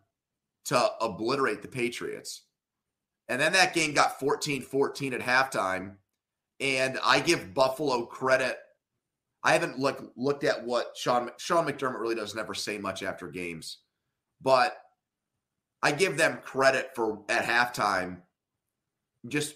to 0.65 0.91
obliterate 1.01 1.61
the 1.61 1.67
Patriots. 1.67 2.43
And 3.27 3.41
then 3.41 3.53
that 3.53 3.73
game 3.73 3.93
got 3.93 4.19
14 4.19 4.61
14 4.61 5.13
at 5.13 5.21
halftime. 5.21 5.95
And 6.59 6.99
I 7.03 7.19
give 7.19 7.53
Buffalo 7.53 8.05
credit. 8.05 8.57
I 9.43 9.53
haven't 9.53 9.79
look, 9.79 10.11
looked 10.15 10.43
at 10.43 10.65
what 10.65 10.95
Sean 10.95 11.31
Sean 11.37 11.65
McDermott 11.65 11.99
really 11.99 12.15
does 12.15 12.35
never 12.35 12.53
say 12.53 12.77
much 12.77 13.03
after 13.03 13.27
games, 13.29 13.79
but 14.41 14.77
I 15.81 15.93
give 15.93 16.17
them 16.17 16.39
credit 16.43 16.89
for 16.93 17.21
at 17.29 17.45
halftime. 17.45 18.17
Just 19.29 19.55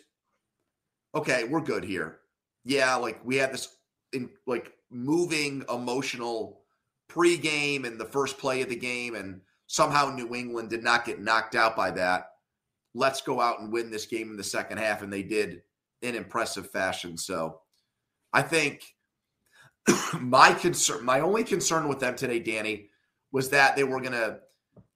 okay, 1.13 1.43
we're 1.43 1.59
good 1.59 1.83
here. 1.83 2.19
Yeah, 2.63 2.95
like 2.95 3.19
we 3.25 3.35
had 3.35 3.53
this 3.53 3.75
in 4.13 4.29
like 4.47 4.71
moving 4.93 5.63
emotional 5.73 6.61
pregame 7.09 7.85
and 7.85 7.99
the 7.99 8.05
first 8.05 8.37
play 8.37 8.61
of 8.61 8.69
the 8.69 8.75
game, 8.75 9.15
and 9.15 9.41
somehow 9.67 10.09
New 10.09 10.33
England 10.35 10.69
did 10.69 10.83
not 10.83 11.05
get 11.05 11.21
knocked 11.21 11.55
out 11.55 11.75
by 11.75 11.91
that. 11.91 12.29
Let's 12.93 13.21
go 13.21 13.41
out 13.41 13.59
and 13.59 13.71
win 13.71 13.89
this 13.89 14.05
game 14.05 14.29
in 14.29 14.37
the 14.37 14.43
second 14.43 14.77
half, 14.77 15.01
and 15.01 15.11
they 15.11 15.23
did 15.23 15.61
in 16.01 16.15
impressive 16.15 16.69
fashion. 16.69 17.17
So 17.17 17.59
I 18.31 18.41
think 18.41 18.83
my 20.19 20.53
concern, 20.53 21.03
my 21.03 21.21
only 21.21 21.43
concern 21.43 21.87
with 21.87 21.99
them 21.99 22.15
today, 22.15 22.39
Danny, 22.39 22.89
was 23.31 23.49
that 23.49 23.75
they 23.75 23.83
were 23.83 23.99
going 23.99 24.13
to 24.13 24.39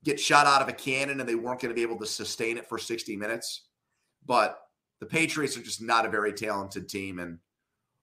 get 0.03 0.19
shot 0.19 0.45
out 0.45 0.61
of 0.61 0.69
a 0.69 0.73
cannon 0.73 1.19
and 1.19 1.27
they 1.27 1.35
weren't 1.35 1.59
going 1.59 1.69
to 1.69 1.75
be 1.75 1.81
able 1.81 1.99
to 1.99 2.05
sustain 2.05 2.57
it 2.57 2.69
for 2.69 2.77
60 2.77 3.15
minutes. 3.15 3.63
But 4.25 4.59
the 4.99 5.05
Patriots 5.05 5.57
are 5.57 5.63
just 5.63 5.81
not 5.81 6.05
a 6.05 6.09
very 6.09 6.33
talented 6.33 6.87
team 6.87 7.19
and 7.19 7.39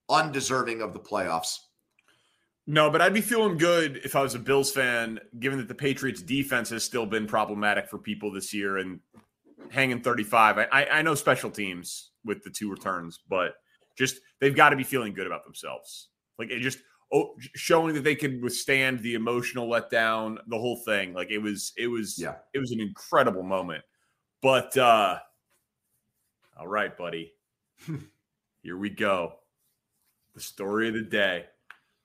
undeserving 0.08 0.82
of 0.82 0.92
the 0.92 1.00
playoffs. 1.00 1.58
No, 2.66 2.90
but 2.90 3.02
I'd 3.02 3.12
be 3.12 3.20
feeling 3.20 3.58
good 3.58 3.98
if 4.04 4.16
I 4.16 4.22
was 4.22 4.34
a 4.34 4.38
Bills 4.38 4.72
fan, 4.72 5.20
given 5.38 5.58
that 5.58 5.68
the 5.68 5.74
Patriots 5.74 6.22
defense 6.22 6.70
has 6.70 6.82
still 6.82 7.04
been 7.04 7.26
problematic 7.26 7.88
for 7.88 7.98
people 7.98 8.32
this 8.32 8.54
year 8.54 8.78
and 8.78 9.00
hanging 9.70 10.00
35. 10.00 10.58
I, 10.58 10.64
I, 10.72 10.86
I 10.98 11.02
know 11.02 11.14
special 11.14 11.50
teams 11.50 12.12
with 12.24 12.42
the 12.42 12.50
two 12.50 12.70
returns, 12.70 13.20
but 13.28 13.54
just 13.98 14.16
they've 14.40 14.56
got 14.56 14.70
to 14.70 14.76
be 14.76 14.82
feeling 14.82 15.12
good 15.12 15.26
about 15.26 15.44
themselves. 15.44 16.08
Like 16.38 16.50
it 16.50 16.60
just 16.60 16.78
oh, 17.12 17.34
showing 17.54 17.94
that 17.94 18.04
they 18.04 18.14
could 18.14 18.42
withstand 18.42 19.00
the 19.00 19.14
emotional 19.14 19.68
letdown, 19.68 20.38
the 20.46 20.58
whole 20.58 20.76
thing. 20.84 21.12
Like 21.12 21.30
it 21.30 21.38
was, 21.38 21.72
it 21.76 21.86
was, 21.88 22.18
Yeah. 22.18 22.36
it 22.54 22.58
was 22.58 22.72
an 22.72 22.80
incredible 22.80 23.42
moment. 23.42 23.84
But 24.40 24.76
uh 24.76 25.18
all 26.56 26.68
right, 26.68 26.96
buddy. 26.96 27.34
Here 28.62 28.76
we 28.78 28.88
go. 28.90 29.34
The 30.34 30.40
story 30.40 30.88
of 30.88 30.94
the 30.94 31.02
day. 31.02 31.46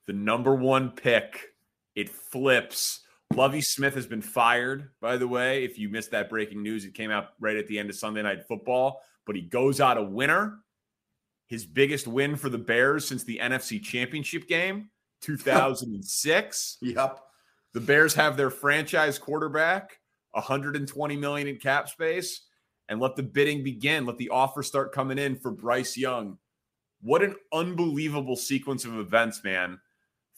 The 0.10 0.14
number 0.14 0.56
one 0.56 0.90
pick. 0.90 1.50
It 1.94 2.10
flips. 2.10 3.02
Lovie 3.36 3.62
Smith 3.62 3.94
has 3.94 4.08
been 4.08 4.24
fired, 4.24 4.90
by 5.00 5.18
the 5.18 5.28
way. 5.28 5.64
If 5.64 5.78
you 5.78 5.88
missed 5.88 6.10
that 6.10 6.32
breaking 6.32 6.64
news, 6.64 6.84
it 6.84 6.96
came 6.96 7.12
out 7.12 7.28
right 7.40 7.56
at 7.56 7.68
the 7.68 7.78
end 7.78 7.92
of 7.92 7.96
Sunday 7.96 8.24
Night 8.24 8.48
Football. 8.48 9.04
But 9.28 9.36
he 9.36 9.44
goes 9.44 9.80
out 9.80 10.00
a 10.00 10.04
winner. 10.04 10.62
His 11.46 11.64
biggest 11.64 12.08
win 12.08 12.38
for 12.38 12.50
the 12.50 12.58
Bears 12.58 13.08
since 13.08 13.24
the 13.24 13.38
NFC 13.38 13.84
Championship 13.84 14.48
game, 14.48 14.90
2006. 15.22 16.78
Yep. 16.82 17.20
The 17.76 17.80
Bears 17.80 18.16
have 18.16 18.36
their 18.36 18.50
franchise 18.50 19.20
quarterback, 19.20 20.00
120 20.32 21.18
million 21.18 21.48
in 21.48 21.58
cap 21.58 21.88
space, 21.88 22.48
and 22.88 23.00
let 23.00 23.16
the 23.16 23.22
bidding 23.22 23.64
begin. 23.64 24.08
Let 24.08 24.18
the 24.18 24.30
offer 24.30 24.64
start 24.64 24.92
coming 24.92 25.20
in 25.20 25.36
for 25.36 25.52
Bryce 25.52 25.96
Young. 25.96 26.40
What 27.00 27.22
an 27.22 27.36
unbelievable 27.54 28.38
sequence 28.38 28.86
of 28.86 28.98
events, 28.98 29.44
man, 29.44 29.80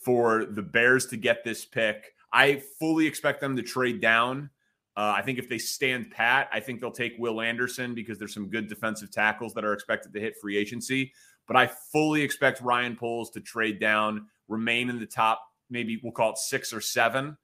for 0.03 0.45
the 0.45 0.61
Bears 0.61 1.05
to 1.07 1.17
get 1.17 1.43
this 1.43 1.65
pick. 1.65 2.15
I 2.33 2.63
fully 2.79 3.05
expect 3.05 3.41
them 3.41 3.55
to 3.55 3.61
trade 3.61 4.01
down. 4.01 4.49
Uh, 4.97 5.13
I 5.15 5.21
think 5.21 5.39
if 5.39 5.47
they 5.47 5.57
stand 5.57 6.11
pat, 6.11 6.49
I 6.51 6.59
think 6.59 6.81
they'll 6.81 6.91
take 6.91 7.13
Will 7.17 7.41
Anderson 7.41 7.93
because 7.93 8.17
there's 8.17 8.33
some 8.33 8.49
good 8.49 8.67
defensive 8.67 9.11
tackles 9.11 9.53
that 9.53 9.63
are 9.63 9.73
expected 9.73 10.13
to 10.13 10.19
hit 10.19 10.35
free 10.41 10.57
agency. 10.57 11.13
But 11.47 11.55
I 11.55 11.67
fully 11.67 12.21
expect 12.21 12.61
Ryan 12.61 12.95
Poles 12.95 13.29
to 13.31 13.41
trade 13.41 13.79
down, 13.79 14.27
remain 14.47 14.89
in 14.89 14.99
the 14.99 15.05
top, 15.05 15.41
maybe 15.69 15.99
we'll 16.03 16.11
call 16.11 16.31
it 16.31 16.37
six 16.37 16.73
or 16.73 16.81
seven, 16.81 17.37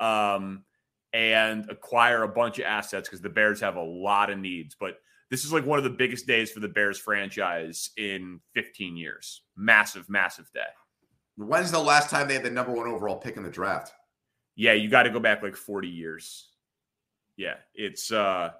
um, 0.00 0.64
and 1.12 1.68
acquire 1.70 2.22
a 2.22 2.28
bunch 2.28 2.58
of 2.58 2.64
assets 2.64 3.08
because 3.08 3.20
the 3.20 3.28
Bears 3.28 3.60
have 3.60 3.76
a 3.76 3.82
lot 3.82 4.30
of 4.30 4.38
needs. 4.38 4.76
But 4.78 4.98
this 5.30 5.44
is 5.44 5.52
like 5.52 5.66
one 5.66 5.78
of 5.78 5.84
the 5.84 5.90
biggest 5.90 6.26
days 6.26 6.50
for 6.50 6.60
the 6.60 6.68
Bears 6.68 6.98
franchise 6.98 7.90
in 7.96 8.40
15 8.54 8.96
years. 8.96 9.42
Massive, 9.56 10.08
massive 10.08 10.50
day. 10.52 10.60
When's 11.36 11.70
the 11.70 11.78
last 11.78 12.10
time 12.10 12.28
they 12.28 12.34
had 12.34 12.42
the 12.42 12.50
number 12.50 12.72
one 12.72 12.86
overall 12.86 13.16
pick 13.16 13.36
in 13.36 13.42
the 13.42 13.50
draft? 13.50 13.92
Yeah, 14.54 14.72
you 14.74 14.88
got 14.88 15.04
to 15.04 15.10
go 15.10 15.20
back 15.20 15.42
like 15.42 15.56
40 15.56 15.88
years. 15.88 16.48
Yeah, 17.36 17.54
it's 17.74 18.12
uh 18.12 18.50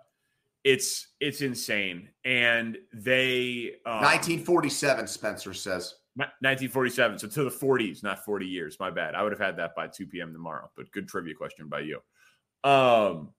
it's 0.64 1.08
it's 1.20 1.40
insane. 1.40 2.08
And 2.24 2.78
they 2.92 3.74
um, 3.84 4.02
1947, 4.02 5.06
Spencer 5.06 5.54
says. 5.54 5.94
1947. 6.14 7.18
So 7.18 7.28
to 7.28 7.44
the 7.44 7.50
40s, 7.50 8.02
not 8.02 8.24
40 8.24 8.46
years. 8.46 8.76
My 8.78 8.90
bad. 8.90 9.14
I 9.14 9.22
would 9.22 9.32
have 9.32 9.40
had 9.40 9.56
that 9.56 9.74
by 9.74 9.88
2 9.88 10.06
p.m. 10.06 10.32
tomorrow. 10.32 10.70
But 10.76 10.90
good 10.92 11.08
trivia 11.08 11.34
question 11.34 11.68
by 11.68 11.80
you. 11.80 12.00
Um, 12.64 13.30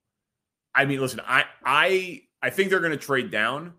I 0.74 0.86
mean, 0.86 1.00
listen, 1.00 1.22
I 1.26 1.46
I 1.64 2.24
I 2.42 2.50
think 2.50 2.70
they're 2.70 2.80
going 2.80 2.92
to 2.92 2.98
trade 2.98 3.32
down, 3.32 3.74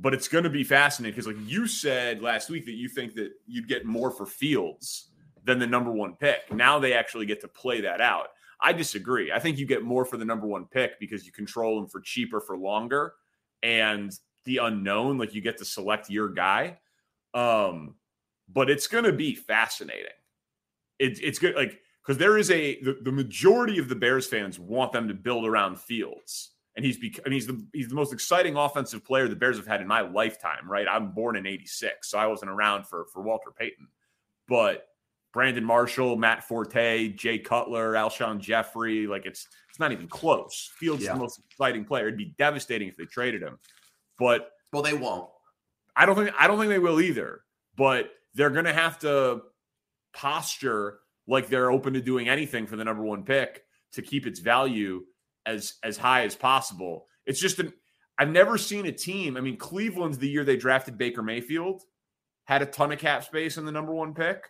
but 0.00 0.14
it's 0.14 0.28
going 0.28 0.44
to 0.44 0.50
be 0.50 0.64
fascinating 0.64 1.14
because, 1.14 1.26
like 1.26 1.48
you 1.48 1.66
said 1.66 2.22
last 2.22 2.50
week, 2.50 2.64
that 2.66 2.74
you 2.74 2.88
think 2.88 3.14
that 3.14 3.32
you'd 3.46 3.68
get 3.68 3.84
more 3.84 4.10
for 4.10 4.26
Fields 4.26 5.08
than 5.44 5.58
the 5.58 5.66
number 5.66 5.90
one 5.90 6.14
pick. 6.14 6.52
Now 6.52 6.78
they 6.78 6.92
actually 6.92 7.26
get 7.26 7.40
to 7.40 7.48
play 7.48 7.80
that 7.80 8.00
out. 8.00 8.28
I 8.60 8.72
disagree. 8.72 9.32
I 9.32 9.38
think 9.38 9.58
you 9.58 9.66
get 9.66 9.82
more 9.82 10.04
for 10.04 10.16
the 10.16 10.24
number 10.24 10.46
one 10.46 10.66
pick 10.66 10.98
because 11.00 11.24
you 11.24 11.32
control 11.32 11.80
them 11.80 11.88
for 11.88 12.00
cheaper 12.00 12.40
for 12.40 12.56
longer, 12.56 13.14
and 13.62 14.12
the 14.44 14.58
unknown, 14.58 15.18
like 15.18 15.34
you 15.34 15.40
get 15.40 15.58
to 15.58 15.64
select 15.64 16.10
your 16.10 16.28
guy. 16.28 16.78
Um, 17.34 17.94
but 18.48 18.70
it's 18.70 18.86
going 18.86 19.04
to 19.04 19.12
be 19.12 19.34
fascinating. 19.34 20.06
It, 20.98 21.20
it's 21.22 21.38
good, 21.38 21.54
like 21.54 21.80
because 22.04 22.18
there 22.18 22.38
is 22.38 22.50
a 22.50 22.80
the, 22.82 22.98
the 23.02 23.12
majority 23.12 23.78
of 23.78 23.88
the 23.88 23.94
Bears 23.94 24.26
fans 24.26 24.58
want 24.58 24.92
them 24.92 25.08
to 25.08 25.14
build 25.14 25.46
around 25.46 25.78
Fields, 25.78 26.50
and 26.78 26.84
he's 26.86 26.96
bec- 26.96 27.26
he's 27.26 27.46
the 27.48 27.60
he's 27.74 27.88
the 27.88 27.94
most 27.96 28.12
exciting 28.12 28.56
offensive 28.56 29.04
player 29.04 29.26
the 29.28 29.34
Bears 29.36 29.56
have 29.56 29.66
had 29.66 29.80
in 29.82 29.86
my 29.88 30.00
lifetime. 30.00 30.70
Right, 30.70 30.86
I'm 30.88 31.10
born 31.10 31.34
in 31.36 31.44
'86, 31.46 32.08
so 32.08 32.16
I 32.18 32.26
wasn't 32.26 32.50
around 32.52 32.86
for 32.86 33.04
for 33.12 33.20
Walter 33.20 33.50
Payton, 33.50 33.88
but 34.48 34.86
Brandon 35.32 35.64
Marshall, 35.64 36.16
Matt 36.16 36.44
Forte, 36.44 37.08
Jay 37.08 37.38
Cutler, 37.38 37.92
Alshon 37.94 38.38
Jeffery, 38.38 39.06
like 39.08 39.26
it's 39.26 39.46
it's 39.68 39.80
not 39.80 39.90
even 39.92 40.06
close. 40.08 40.70
Fields 40.78 41.02
Yeah. 41.02 41.10
is 41.10 41.14
the 41.14 41.20
most 41.20 41.40
exciting 41.50 41.84
player. 41.84 42.06
It'd 42.06 42.16
be 42.16 42.34
devastating 42.38 42.88
if 42.88 42.96
they 42.96 43.04
traded 43.04 43.42
him, 43.42 43.58
but 44.18 44.52
Well, 44.72 44.82
they 44.82 44.94
won't. 44.94 45.28
I 45.96 46.06
don't 46.06 46.14
think 46.16 46.30
I 46.38 46.46
don't 46.46 46.58
think 46.58 46.70
they 46.70 46.78
will 46.78 47.00
either. 47.00 47.42
But 47.76 48.10
they're 48.34 48.50
going 48.50 48.64
to 48.66 48.72
have 48.72 48.98
to 49.00 49.42
posture 50.12 51.00
like 51.26 51.48
they're 51.48 51.70
open 51.70 51.92
to 51.94 52.00
doing 52.00 52.28
anything 52.28 52.66
for 52.66 52.76
the 52.76 52.84
number 52.84 53.02
one 53.02 53.22
pick 53.24 53.64
to 53.92 54.02
keep 54.02 54.26
its 54.26 54.40
value 54.40 55.04
as 55.48 55.74
as 55.82 55.96
high 55.96 56.24
as 56.24 56.36
possible. 56.36 57.06
It's 57.26 57.40
just 57.40 57.58
an 57.58 57.72
I've 58.18 58.30
never 58.30 58.58
seen 58.58 58.86
a 58.86 58.92
team. 58.92 59.36
I 59.36 59.40
mean, 59.40 59.56
Cleveland's 59.56 60.18
the 60.18 60.28
year 60.28 60.44
they 60.44 60.56
drafted 60.56 60.98
Baker 60.98 61.22
Mayfield, 61.22 61.82
had 62.44 62.62
a 62.62 62.66
ton 62.66 62.92
of 62.92 62.98
cap 62.98 63.24
space 63.24 63.56
in 63.56 63.64
the 63.64 63.72
number 63.72 63.94
one 63.94 64.12
pick. 64.12 64.44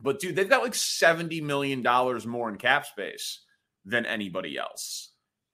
But 0.00 0.18
dude, 0.18 0.34
they've 0.34 0.48
got 0.48 0.62
like 0.62 0.72
$70 0.72 1.42
million 1.42 1.82
more 2.26 2.48
in 2.48 2.56
cap 2.56 2.86
space 2.86 3.40
than 3.84 4.06
anybody 4.06 4.58
else. 4.58 5.12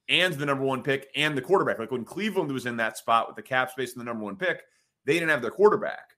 And 0.09 0.33
the 0.33 0.45
number 0.45 0.63
one 0.63 0.83
pick 0.83 1.07
and 1.15 1.37
the 1.37 1.41
quarterback. 1.41 1.79
Like 1.79 1.91
when 1.91 2.03
Cleveland 2.03 2.51
was 2.51 2.65
in 2.65 2.77
that 2.77 2.97
spot 2.97 3.27
with 3.27 3.35
the 3.35 3.41
cap 3.41 3.71
space 3.71 3.93
and 3.93 4.01
the 4.01 4.05
number 4.05 4.23
one 4.23 4.35
pick, 4.35 4.63
they 5.05 5.13
didn't 5.13 5.29
have 5.29 5.41
their 5.41 5.51
quarterback. 5.51 6.11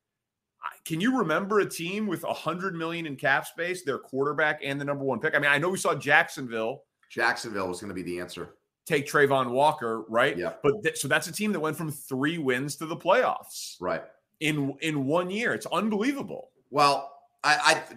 Can 0.86 1.02
you 1.02 1.18
remember 1.18 1.60
a 1.60 1.70
team 1.70 2.08
with 2.08 2.24
a 2.24 2.34
hundred 2.34 2.76
million 2.76 3.06
in 3.06 3.16
cap 3.16 3.46
space, 3.46 3.84
their 3.84 4.00
quarterback 4.00 4.62
and 4.64 4.82
the 4.82 4.86
number 4.86 5.04
one 5.04 5.20
pick? 5.20 5.36
I 5.36 5.40
mean, 5.40 5.52
I 5.52 5.60
know 5.60 5.70
we 5.70 5.78
saw 5.78 5.96
Jacksonville. 5.96 6.84
Jacksonville 7.10 7.68
was 7.68 7.80
going 7.80 7.90
to 7.90 7.96
be 7.96 8.04
the 8.04 8.20
answer. 8.20 8.56
Take 8.86 9.08
Travon 9.08 9.50
Walker, 9.52 10.04
right? 10.10 10.38
Yeah. 10.38 10.54
But 10.62 10.84
th- 10.84 10.98
so 10.98 11.08
that's 11.08 11.28
a 11.28 11.32
team 11.32 11.52
that 11.54 11.60
went 11.60 11.76
from 11.76 11.92
three 11.92 12.38
wins 12.38 12.76
to 12.78 12.86
the 12.86 12.96
playoffs, 12.96 13.76
right? 13.80 14.04
In 14.42 14.76
in 14.82 15.06
one 15.06 15.30
year, 15.30 15.54
it's 15.54 15.66
unbelievable. 15.66 16.52
Well, 16.70 17.12
I, 17.44 17.58
I 17.64 17.96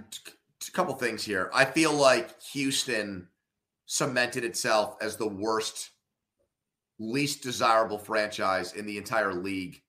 a 0.67 0.71
couple 0.73 0.95
things 0.95 1.25
here. 1.25 1.51
I 1.53 1.65
feel 1.65 1.93
like 1.93 2.41
Houston 2.53 3.29
cemented 3.87 4.45
itself 4.45 4.97
as 5.01 5.17
the 5.17 5.29
worst, 5.29 5.91
least 6.99 7.43
desirable 7.43 7.99
franchise 7.99 8.75
in 8.75 8.87
the 8.87 8.97
entire 8.97 9.35
league 9.35 9.83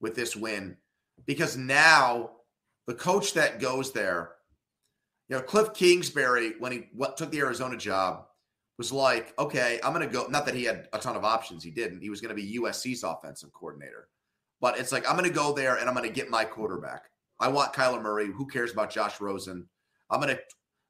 with 0.00 0.14
this 0.14 0.34
win 0.34 0.76
because 1.26 1.56
now 1.56 2.30
the 2.86 2.94
coach 2.94 3.34
that 3.34 3.60
goes 3.60 3.92
there, 3.92 4.32
you 5.28 5.36
know, 5.36 5.42
Cliff 5.42 5.72
Kingsbury, 5.74 6.54
when 6.58 6.72
he 6.72 6.88
what, 6.92 7.16
took 7.16 7.30
the 7.30 7.40
Arizona 7.40 7.76
job, 7.76 8.26
was 8.78 8.92
like, 8.92 9.34
okay, 9.38 9.78
I'm 9.82 9.92
going 9.92 10.06
to 10.06 10.12
go. 10.12 10.26
Not 10.28 10.46
that 10.46 10.54
he 10.54 10.64
had 10.64 10.88
a 10.92 10.98
ton 10.98 11.16
of 11.16 11.24
options, 11.24 11.62
he 11.62 11.70
didn't. 11.70 12.00
He 12.00 12.10
was 12.10 12.20
going 12.20 12.34
to 12.34 12.42
be 12.42 12.58
USC's 12.58 13.02
offensive 13.02 13.52
coordinator, 13.52 14.08
but 14.60 14.78
it's 14.78 14.92
like 14.92 15.08
I'm 15.08 15.16
going 15.16 15.28
to 15.28 15.34
go 15.34 15.52
there 15.52 15.76
and 15.76 15.88
I'm 15.88 15.94
going 15.94 16.08
to 16.08 16.14
get 16.14 16.30
my 16.30 16.44
quarterback. 16.44 17.04
I 17.38 17.48
want 17.48 17.72
Kyler 17.72 18.02
Murray. 18.02 18.30
Who 18.32 18.46
cares 18.46 18.72
about 18.72 18.90
Josh 18.90 19.20
Rosen? 19.20 19.66
I'm 20.10 20.20
going 20.20 20.36
to. 20.36 20.42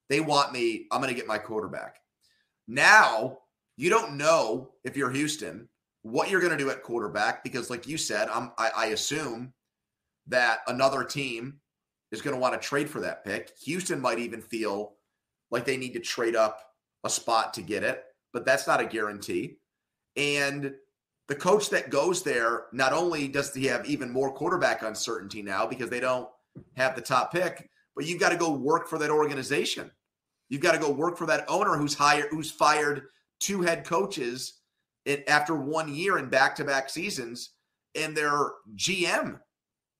They 0.08 0.20
want 0.20 0.52
me. 0.52 0.86
I'm 0.90 1.00
going 1.00 1.12
to 1.12 1.18
get 1.18 1.26
my 1.26 1.38
quarterback. 1.38 1.96
Now 2.68 3.38
you 3.76 3.90
don't 3.90 4.16
know 4.16 4.72
if 4.84 4.96
you're 4.96 5.10
Houston 5.10 5.68
what 6.02 6.28
you're 6.28 6.40
going 6.40 6.52
to 6.52 6.58
do 6.58 6.70
at 6.70 6.82
quarterback 6.82 7.42
because, 7.44 7.70
like 7.70 7.86
you 7.86 7.96
said, 7.96 8.28
I'm. 8.28 8.52
I, 8.58 8.70
I 8.76 8.86
assume 8.86 9.52
that 10.28 10.60
another 10.68 11.04
team 11.04 11.58
is 12.12 12.22
going 12.22 12.34
to 12.34 12.40
want 12.40 12.60
to 12.60 12.68
trade 12.68 12.88
for 12.88 13.00
that 13.00 13.24
pick. 13.24 13.52
Houston 13.64 14.00
might 14.00 14.18
even 14.18 14.40
feel 14.40 14.94
like 15.50 15.64
they 15.64 15.76
need 15.76 15.94
to 15.94 16.00
trade 16.00 16.36
up 16.36 16.71
a 17.04 17.10
spot 17.10 17.54
to 17.54 17.62
get 17.62 17.82
it, 17.82 18.04
but 18.32 18.44
that's 18.44 18.66
not 18.66 18.80
a 18.80 18.86
guarantee. 18.86 19.58
And 20.16 20.74
the 21.28 21.34
coach 21.34 21.70
that 21.70 21.90
goes 21.90 22.22
there, 22.22 22.64
not 22.72 22.92
only 22.92 23.28
does 23.28 23.54
he 23.54 23.66
have 23.66 23.86
even 23.86 24.12
more 24.12 24.32
quarterback 24.32 24.82
uncertainty 24.82 25.42
now 25.42 25.66
because 25.66 25.90
they 25.90 26.00
don't 26.00 26.28
have 26.76 26.94
the 26.94 27.00
top 27.00 27.32
pick, 27.32 27.68
but 27.94 28.04
you've 28.06 28.20
got 28.20 28.30
to 28.30 28.36
go 28.36 28.52
work 28.52 28.88
for 28.88 28.98
that 28.98 29.10
organization. 29.10 29.90
You've 30.48 30.60
got 30.60 30.72
to 30.72 30.78
go 30.78 30.90
work 30.90 31.16
for 31.16 31.26
that 31.26 31.44
owner 31.48 31.76
who's 31.76 31.94
hired, 31.94 32.26
who's 32.30 32.50
fired 32.50 33.04
two 33.40 33.62
head 33.62 33.84
coaches 33.84 34.60
in, 35.06 35.22
after 35.26 35.54
one 35.54 35.94
year 35.94 36.18
in 36.18 36.28
back-to-back 36.28 36.90
seasons, 36.90 37.50
and 37.94 38.16
their 38.16 38.50
GM 38.76 39.40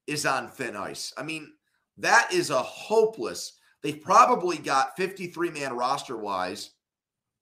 is 0.06 0.26
on 0.26 0.49
thin 0.49 0.76
ice. 0.76 1.12
I 1.16 1.23
mean, 1.23 1.52
that 1.99 2.32
is 2.32 2.50
a 2.50 2.62
hopeless. 2.62 3.59
They've 3.82 4.00
probably 4.00 4.59
got 4.59 4.97
53 4.97 5.50
man 5.50 5.75
roster 5.75 6.16
wise, 6.16 6.71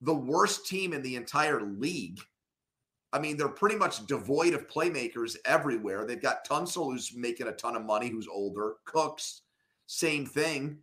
the 0.00 0.14
worst 0.14 0.66
team 0.66 0.92
in 0.92 1.02
the 1.02 1.16
entire 1.16 1.60
league. 1.62 2.20
I 3.12 3.18
mean, 3.18 3.36
they're 3.36 3.48
pretty 3.48 3.76
much 3.76 4.06
devoid 4.06 4.54
of 4.54 4.68
playmakers 4.68 5.36
everywhere. 5.44 6.06
They've 6.06 6.20
got 6.20 6.46
Tunsil, 6.46 6.92
who's 6.92 7.12
making 7.14 7.48
a 7.48 7.52
ton 7.52 7.76
of 7.76 7.84
money, 7.84 8.08
who's 8.08 8.28
older. 8.28 8.74
Cooks, 8.84 9.42
same 9.86 10.26
thing. 10.26 10.78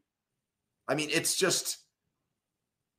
I 0.88 0.96
mean, 0.96 1.10
it's 1.12 1.38
just, 1.38 1.78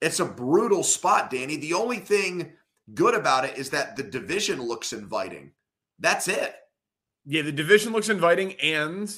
it's 0.01 0.21
a 0.21 0.25
brutal 0.25 0.83
spot, 0.83 1.31
Danny. 1.31 1.57
The 1.57 1.75
only 1.75 1.99
thing 1.99 2.53
good 2.95 3.15
about 3.15 3.45
it 3.45 3.59
is 3.59 3.71
that 3.71 3.97
the 3.97 4.03
division 4.03 4.63
looks 4.63 4.93
inviting. 4.93 5.53
That's 5.99 6.29
it. 6.29 6.55
Yeah, 7.27 7.43
the 7.43 7.53
division 7.53 7.93
looks 7.93 8.09
inviting, 8.09 8.55
and 8.55 9.15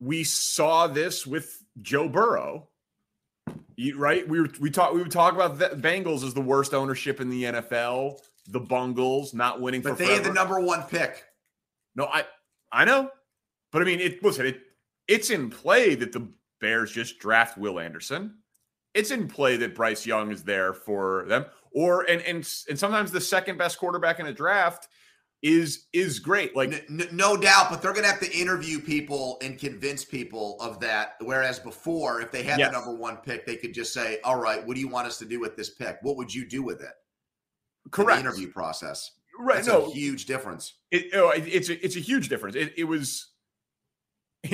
we 0.00 0.24
saw 0.24 0.88
this 0.88 1.26
with 1.26 1.62
Joe 1.80 2.08
Burrow. 2.08 2.68
You, 3.76 3.96
right? 3.96 4.26
We 4.28 4.40
were 4.40 4.48
we 4.60 4.70
talk 4.70 4.92
we 4.92 5.02
would 5.02 5.10
talk 5.10 5.34
about 5.34 5.58
the 5.58 5.68
Bengals 5.68 6.24
as 6.24 6.34
the 6.34 6.40
worst 6.40 6.74
ownership 6.74 7.20
in 7.20 7.30
the 7.30 7.44
NFL. 7.44 8.18
The 8.48 8.60
Bungles 8.60 9.34
not 9.34 9.60
winning, 9.60 9.82
but 9.82 9.98
they 9.98 10.06
forever. 10.06 10.22
had 10.22 10.30
the 10.30 10.34
number 10.34 10.58
one 10.58 10.82
pick. 10.84 11.24
No, 11.94 12.06
I 12.06 12.24
I 12.72 12.84
know, 12.84 13.10
but 13.72 13.82
I 13.82 13.84
mean, 13.84 14.00
it 14.00 14.22
listen, 14.22 14.46
it 14.46 14.60
it's 15.06 15.30
in 15.30 15.50
play 15.50 15.94
that 15.94 16.12
the 16.12 16.28
Bears 16.60 16.92
just 16.92 17.18
draft 17.18 17.56
Will 17.56 17.78
Anderson. 17.78 18.38
It's 18.94 19.10
in 19.10 19.28
play 19.28 19.56
that 19.58 19.74
Bryce 19.74 20.04
Young 20.06 20.32
is 20.32 20.42
there 20.42 20.72
for 20.72 21.24
them, 21.28 21.46
or 21.70 22.02
and 22.02 22.20
and 22.22 22.48
and 22.68 22.78
sometimes 22.78 23.12
the 23.12 23.20
second 23.20 23.58
best 23.58 23.78
quarterback 23.78 24.18
in 24.18 24.26
a 24.26 24.32
draft 24.32 24.88
is 25.42 25.86
is 25.92 26.18
great. 26.18 26.56
Like 26.56 26.88
no, 26.90 27.04
no 27.12 27.36
doubt, 27.36 27.70
but 27.70 27.80
they're 27.80 27.92
going 27.92 28.04
to 28.04 28.10
have 28.10 28.20
to 28.20 28.32
interview 28.32 28.80
people 28.80 29.38
and 29.42 29.58
convince 29.58 30.04
people 30.04 30.56
of 30.60 30.80
that. 30.80 31.14
Whereas 31.20 31.58
before, 31.58 32.20
if 32.20 32.32
they 32.32 32.42
had 32.42 32.58
yes. 32.58 32.68
the 32.68 32.72
number 32.72 32.94
one 32.94 33.18
pick, 33.18 33.46
they 33.46 33.56
could 33.56 33.72
just 33.72 33.92
say, 33.92 34.18
"All 34.24 34.40
right, 34.40 34.66
what 34.66 34.74
do 34.74 34.80
you 34.80 34.88
want 34.88 35.06
us 35.06 35.18
to 35.18 35.24
do 35.24 35.38
with 35.38 35.56
this 35.56 35.70
pick? 35.70 35.98
What 36.02 36.16
would 36.16 36.34
you 36.34 36.46
do 36.46 36.62
with 36.62 36.80
it?" 36.80 36.92
Correct. 37.90 38.20
interview 38.20 38.50
process. 38.50 39.12
Right. 39.38 39.56
That's 39.56 39.68
no, 39.68 39.86
a 39.86 39.90
huge 39.90 40.26
difference. 40.26 40.74
It, 40.90 41.14
oh, 41.14 41.30
it's 41.30 41.68
a, 41.68 41.84
it's 41.84 41.96
a 41.96 42.00
huge 42.00 42.28
difference. 42.28 42.56
It, 42.56 42.74
it 42.76 42.84
was 42.84 43.28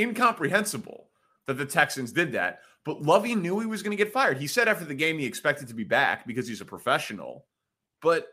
incomprehensible 0.00 1.08
that 1.46 1.54
the 1.54 1.64
Texans 1.64 2.12
did 2.12 2.32
that. 2.32 2.60
But 2.84 3.02
Lovie 3.02 3.36
knew 3.36 3.60
he 3.60 3.66
was 3.66 3.82
going 3.82 3.96
to 3.96 4.02
get 4.02 4.12
fired. 4.12 4.38
He 4.38 4.46
said 4.46 4.66
after 4.66 4.84
the 4.84 4.94
game 4.94 5.18
he 5.18 5.26
expected 5.26 5.68
to 5.68 5.74
be 5.74 5.84
back 5.84 6.26
because 6.26 6.48
he's 6.48 6.60
a 6.60 6.64
professional. 6.64 7.46
But 8.02 8.28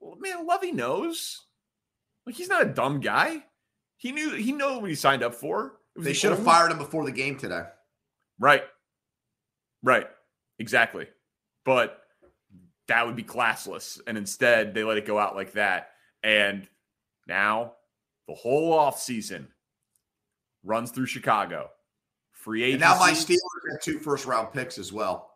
well, 0.00 0.16
man, 0.16 0.46
Lovie 0.46 0.72
knows. 0.72 1.44
Like 2.26 2.34
he's 2.36 2.48
not 2.48 2.62
a 2.62 2.66
dumb 2.66 3.00
guy. 3.00 3.44
He 3.96 4.12
knew 4.12 4.34
he 4.34 4.52
knew 4.52 4.80
what 4.80 4.88
he 4.88 4.94
signed 4.94 5.22
up 5.22 5.34
for. 5.34 5.78
They 5.96 6.12
should 6.12 6.30
have 6.30 6.44
fired 6.44 6.70
him 6.70 6.78
before 6.78 7.04
the 7.04 7.12
game 7.12 7.36
today. 7.36 7.64
Right. 8.38 8.62
Right. 9.82 10.06
Exactly. 10.58 11.08
But 11.64 12.00
that 12.86 13.06
would 13.06 13.16
be 13.16 13.24
classless. 13.24 14.00
And 14.06 14.16
instead, 14.16 14.74
they 14.74 14.84
let 14.84 14.98
it 14.98 15.06
go 15.06 15.18
out 15.18 15.34
like 15.34 15.52
that. 15.52 15.90
And 16.22 16.68
now 17.26 17.72
the 18.28 18.34
whole 18.34 18.72
off 18.72 19.00
season 19.00 19.48
runs 20.64 20.90
through 20.90 21.06
Chicago. 21.06 21.70
Free 22.32 22.62
agency. 22.62 22.84
And 22.84 22.92
now 22.92 23.00
my 23.00 23.12
Steelers 23.12 23.72
have 23.72 23.82
two 23.82 23.98
first 23.98 24.24
round 24.26 24.52
picks 24.52 24.78
as 24.78 24.92
well. 24.92 25.32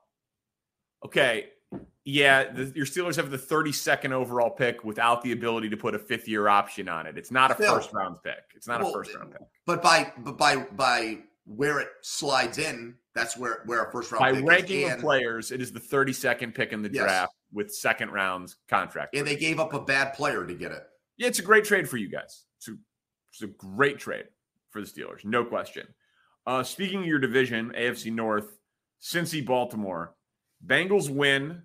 Okay. 1.05 1.48
Yeah, 2.04 2.50
the, 2.50 2.72
your 2.74 2.86
Steelers 2.86 3.14
have 3.16 3.30
the 3.30 3.38
32nd 3.38 4.10
overall 4.10 4.50
pick 4.50 4.82
without 4.82 5.22
the 5.22 5.32
ability 5.32 5.68
to 5.70 5.76
put 5.76 5.94
a 5.94 5.98
fifth 5.98 6.26
year 6.26 6.48
option 6.48 6.88
on 6.88 7.06
it. 7.06 7.16
It's 7.16 7.30
not 7.30 7.52
a 7.52 7.54
Still, 7.54 7.76
first 7.76 7.92
round 7.92 8.16
pick. 8.24 8.42
It's 8.56 8.66
not 8.66 8.80
well, 8.80 8.90
a 8.90 8.92
first 8.92 9.14
round 9.14 9.30
pick. 9.32 9.42
But 9.66 9.82
by 9.82 10.12
but 10.18 10.36
by 10.36 10.56
by 10.56 11.18
where 11.44 11.78
it 11.78 11.88
slides 12.02 12.58
in, 12.58 12.96
that's 13.14 13.36
where 13.36 13.62
where 13.66 13.84
a 13.84 13.92
first 13.92 14.10
round 14.10 14.20
by 14.20 14.40
ranking 14.40 14.90
of 14.90 14.98
players, 14.98 15.52
it 15.52 15.62
is 15.62 15.70
the 15.70 15.80
32nd 15.80 16.54
pick 16.54 16.72
in 16.72 16.82
the 16.82 16.90
yes. 16.92 17.04
draft 17.04 17.34
with 17.52 17.72
second 17.72 18.10
rounds 18.10 18.56
contract. 18.68 19.14
And 19.14 19.26
they 19.26 19.36
gave 19.36 19.60
up 19.60 19.72
a 19.72 19.80
bad 19.80 20.14
player 20.14 20.44
to 20.44 20.54
get 20.54 20.72
it. 20.72 20.82
Yeah, 21.18 21.28
it's 21.28 21.38
a 21.38 21.42
great 21.42 21.64
trade 21.64 21.88
for 21.88 21.98
you 21.98 22.08
guys. 22.08 22.44
It's 22.58 22.68
a, 22.68 22.72
it's 23.32 23.42
a 23.42 23.46
great 23.46 23.98
trade 23.98 24.24
for 24.70 24.80
the 24.80 24.86
Steelers, 24.86 25.24
no 25.24 25.44
question. 25.44 25.86
Uh, 26.46 26.62
speaking 26.62 27.00
of 27.00 27.06
your 27.06 27.18
division, 27.18 27.72
AFC 27.76 28.12
North, 28.12 28.56
Cincy, 29.00 29.44
Baltimore, 29.44 30.14
Bengals 30.66 31.10
win 31.10 31.62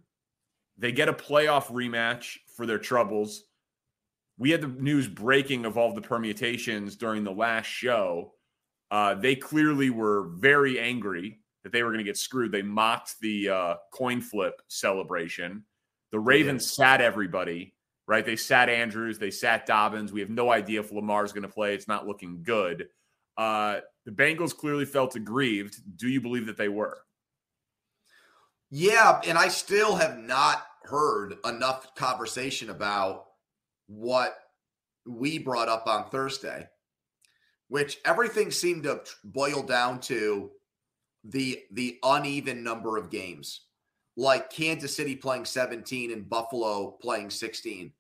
they 0.77 0.91
get 0.91 1.09
a 1.09 1.13
playoff 1.13 1.67
rematch 1.67 2.37
for 2.55 2.65
their 2.65 2.79
troubles. 2.79 3.43
We 4.37 4.51
had 4.51 4.61
the 4.61 4.67
news 4.67 5.07
breaking 5.07 5.65
of 5.65 5.77
all 5.77 5.93
the 5.93 6.01
permutations 6.01 6.95
during 6.95 7.23
the 7.23 7.31
last 7.31 7.65
show. 7.65 8.33
Uh, 8.91 9.15
they 9.15 9.35
clearly 9.35 9.89
were 9.89 10.29
very 10.37 10.79
angry 10.79 11.39
that 11.63 11.71
they 11.71 11.83
were 11.83 11.89
going 11.89 11.97
to 11.97 12.09
get 12.09 12.17
screwed. 12.17 12.51
They 12.51 12.61
mocked 12.61 13.15
the 13.19 13.49
uh, 13.49 13.75
coin 13.91 14.21
flip 14.21 14.61
celebration. 14.67 15.65
The 16.11 16.19
Ravens 16.19 16.71
sat 16.71 17.01
everybody, 17.01 17.75
right? 18.07 18.25
They 18.25 18.37
sat 18.37 18.69
Andrews, 18.69 19.19
they 19.19 19.31
sat 19.31 19.65
Dobbins. 19.65 20.13
We 20.13 20.21
have 20.21 20.29
no 20.29 20.51
idea 20.51 20.79
if 20.79 20.91
Lamar's 20.93 21.33
going 21.33 21.41
to 21.43 21.49
play. 21.49 21.73
It's 21.73 21.87
not 21.87 22.07
looking 22.07 22.43
good. 22.43 22.87
Uh, 23.37 23.79
the 24.05 24.11
Bengals 24.11 24.55
clearly 24.55 24.85
felt 24.85 25.15
aggrieved. 25.15 25.81
Do 25.97 26.07
you 26.07 26.21
believe 26.21 26.45
that 26.45 26.57
they 26.57 26.69
were? 26.69 26.97
Yeah, 28.69 29.21
and 29.25 29.37
I 29.37 29.47
still 29.47 29.95
have 29.95 30.17
not 30.17 30.65
heard 30.83 31.35
enough 31.45 31.95
conversation 31.95 32.69
about 32.69 33.25
what 33.87 34.37
we 35.05 35.39
brought 35.39 35.69
up 35.69 35.87
on 35.87 36.09
Thursday, 36.09 36.67
which 37.69 37.97
everything 38.05 38.51
seemed 38.51 38.83
to 38.83 39.01
boil 39.23 39.63
down 39.63 39.99
to 40.01 40.51
the 41.23 41.63
the 41.71 41.97
uneven 42.03 42.63
number 42.63 42.97
of 42.97 43.09
games. 43.09 43.61
Like 44.17 44.49
Kansas 44.49 44.95
City 44.95 45.15
playing 45.15 45.45
17 45.45 46.11
and 46.11 46.29
Buffalo 46.29 46.97
playing 47.01 47.29
16. 47.29 47.93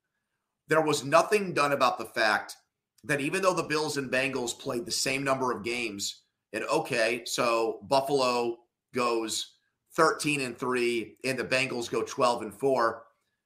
there 0.67 0.81
was 0.81 1.05
nothing 1.05 1.53
done 1.53 1.73
about 1.73 1.97
the 1.97 2.05
fact 2.05 2.55
that 3.03 3.21
even 3.21 3.41
though 3.41 3.53
the 3.53 3.63
Bills 3.63 3.97
and 3.97 4.11
Bengals 4.11 4.57
played 4.57 4.85
the 4.85 4.91
same 4.91 5.23
number 5.23 5.51
of 5.51 5.63
games, 5.63 6.23
and 6.53 6.63
okay, 6.65 7.23
so 7.25 7.79
Buffalo 7.83 8.57
goes 8.93 9.56
13 9.97 10.41
and 10.41 10.57
3 10.57 11.17
and 11.25 11.37
the 11.37 11.43
Bengals 11.43 11.89
go 11.89 12.03
12 12.03 12.43
and 12.43 12.53
4. 12.53 13.03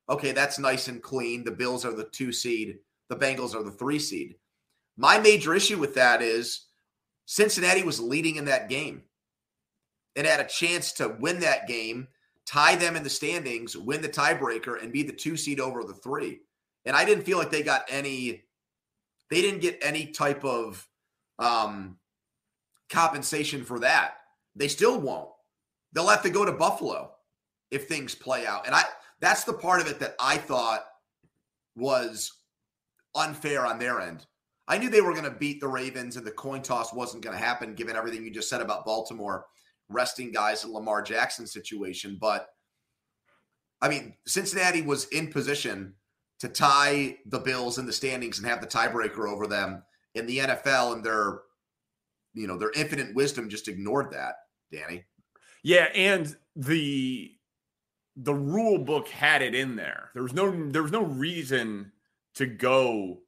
Okay, 0.09 0.33
that's 0.33 0.59
nice 0.59 0.89
and 0.89 1.01
clean. 1.01 1.43
The 1.43 1.51
Bills 1.51 1.85
are 1.85 1.93
the 1.93 2.03
2 2.03 2.31
seed, 2.33 2.79
the 3.09 3.15
Bengals 3.15 3.55
are 3.55 3.63
the 3.63 3.71
3 3.71 3.97
seed. 3.97 4.35
My 4.97 5.17
major 5.17 5.55
issue 5.55 5.79
with 5.79 5.95
that 5.95 6.21
is 6.21 6.67
Cincinnati 7.25 7.83
was 7.83 7.99
leading 7.99 8.35
in 8.35 8.45
that 8.45 8.69
game 8.69 9.03
and 10.17 10.27
had 10.27 10.41
a 10.41 10.47
chance 10.47 10.91
to 10.93 11.15
win 11.19 11.39
that 11.39 11.67
game, 11.67 12.09
tie 12.45 12.75
them 12.75 12.97
in 12.97 13.03
the 13.03 13.09
standings, 13.09 13.77
win 13.77 14.01
the 14.01 14.09
tiebreaker, 14.09 14.83
and 14.83 14.91
be 14.91 15.01
the 15.01 15.13
two 15.13 15.37
seed 15.37 15.61
over 15.61 15.83
the 15.83 15.93
three. 15.93 16.41
And 16.85 16.95
I 16.95 17.05
didn't 17.05 17.23
feel 17.23 17.37
like 17.37 17.51
they 17.51 17.63
got 17.63 17.85
any, 17.89 18.43
they 19.29 19.41
didn't 19.41 19.61
get 19.61 19.79
any 19.81 20.07
type 20.07 20.43
of 20.43 20.85
um, 21.39 21.97
compensation 22.89 23.63
for 23.63 23.79
that. 23.79 24.15
They 24.57 24.67
still 24.67 24.99
won't. 24.99 25.29
They'll 25.93 26.07
have 26.07 26.23
to 26.23 26.29
go 26.29 26.45
to 26.45 26.51
Buffalo 26.51 27.11
if 27.69 27.87
things 27.87 28.15
play 28.15 28.45
out. 28.45 28.65
And 28.65 28.75
I 28.75 28.83
that's 29.19 29.43
the 29.43 29.53
part 29.53 29.81
of 29.81 29.87
it 29.87 29.99
that 29.99 30.15
I 30.19 30.37
thought 30.37 30.83
was 31.75 32.31
unfair 33.15 33.65
on 33.65 33.79
their 33.79 34.01
end. 34.01 34.25
I 34.67 34.77
knew 34.77 34.89
they 34.89 35.01
were 35.01 35.13
going 35.13 35.25
to 35.25 35.31
beat 35.31 35.59
the 35.59 35.67
Ravens 35.67 36.15
and 36.15 36.25
the 36.25 36.31
coin 36.31 36.61
toss 36.61 36.93
wasn't 36.93 37.23
going 37.23 37.37
to 37.37 37.43
happen 37.43 37.75
given 37.75 37.95
everything 37.95 38.23
you 38.23 38.31
just 38.31 38.49
said 38.49 38.61
about 38.61 38.85
Baltimore 38.85 39.45
resting 39.89 40.31
guys 40.31 40.63
in 40.63 40.71
Lamar 40.71 41.01
Jackson 41.01 41.45
situation. 41.45 42.17
But 42.19 42.47
I 43.81 43.89
mean, 43.89 44.13
Cincinnati 44.27 44.81
was 44.81 45.05
in 45.09 45.31
position 45.31 45.95
to 46.39 46.49
tie 46.49 47.17
the 47.25 47.39
Bills 47.39 47.77
in 47.77 47.85
the 47.85 47.93
standings 47.93 48.37
and 48.37 48.47
have 48.47 48.61
the 48.61 48.67
tiebreaker 48.67 49.29
over 49.29 49.47
them 49.47 49.83
in 50.15 50.25
the 50.25 50.39
NFL, 50.39 50.93
and 50.93 51.03
their, 51.03 51.41
you 52.33 52.47
know, 52.47 52.57
their 52.57 52.71
infinite 52.71 53.15
wisdom 53.15 53.49
just 53.49 53.67
ignored 53.67 54.11
that. 54.11 54.35
Danny. 54.71 55.03
Yeah, 55.63 55.87
and 55.93 56.35
the 56.55 57.31
the 58.15 58.33
rule 58.33 58.77
book 58.77 59.07
had 59.07 59.41
it 59.41 59.55
in 59.55 59.75
there. 59.75 60.09
There 60.13 60.23
was 60.23 60.33
no 60.33 60.69
there 60.69 60.83
was 60.83 60.91
no 60.91 61.03
reason 61.03 61.91
to 62.35 62.45
go 62.45 63.19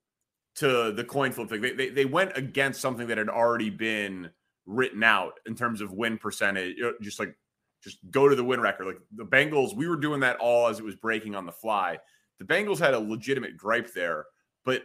to 0.56 0.92
the 0.92 1.04
coin 1.04 1.32
flip 1.32 1.50
thing. 1.50 1.62
They, 1.62 1.74
they, 1.74 1.90
they 1.90 2.06
went 2.06 2.38
against 2.38 2.80
something 2.80 3.08
that 3.08 3.18
had 3.18 3.30
already 3.30 3.70
been 3.70 4.30
written 4.66 5.04
out 5.04 5.40
in 5.46 5.56
terms 5.56 5.82
of 5.82 5.94
win 5.94 6.18
percentage. 6.18 6.78
Uh, 6.82 6.92
just 7.02 7.20
like 7.20 7.36
just 7.84 8.00
go 8.12 8.30
to 8.30 8.36
the 8.36 8.44
win 8.44 8.62
record. 8.62 8.88
Like 8.88 9.00
the 9.16 9.26
Bengals, 9.26 9.76
we 9.76 9.88
were 9.88 9.98
doing 9.98 10.20
that 10.22 10.38
all 10.38 10.68
as 10.68 10.80
it 10.80 10.86
was 10.86 10.96
breaking 10.96 11.36
on 11.36 11.46
the 11.46 11.52
fly. 11.52 11.98
The 12.40 12.46
Bengals 12.46 12.80
had 12.80 12.94
a 12.94 13.00
legitimate 13.00 13.58
gripe 13.58 13.94
there, 13.94 14.26
but 14.66 14.84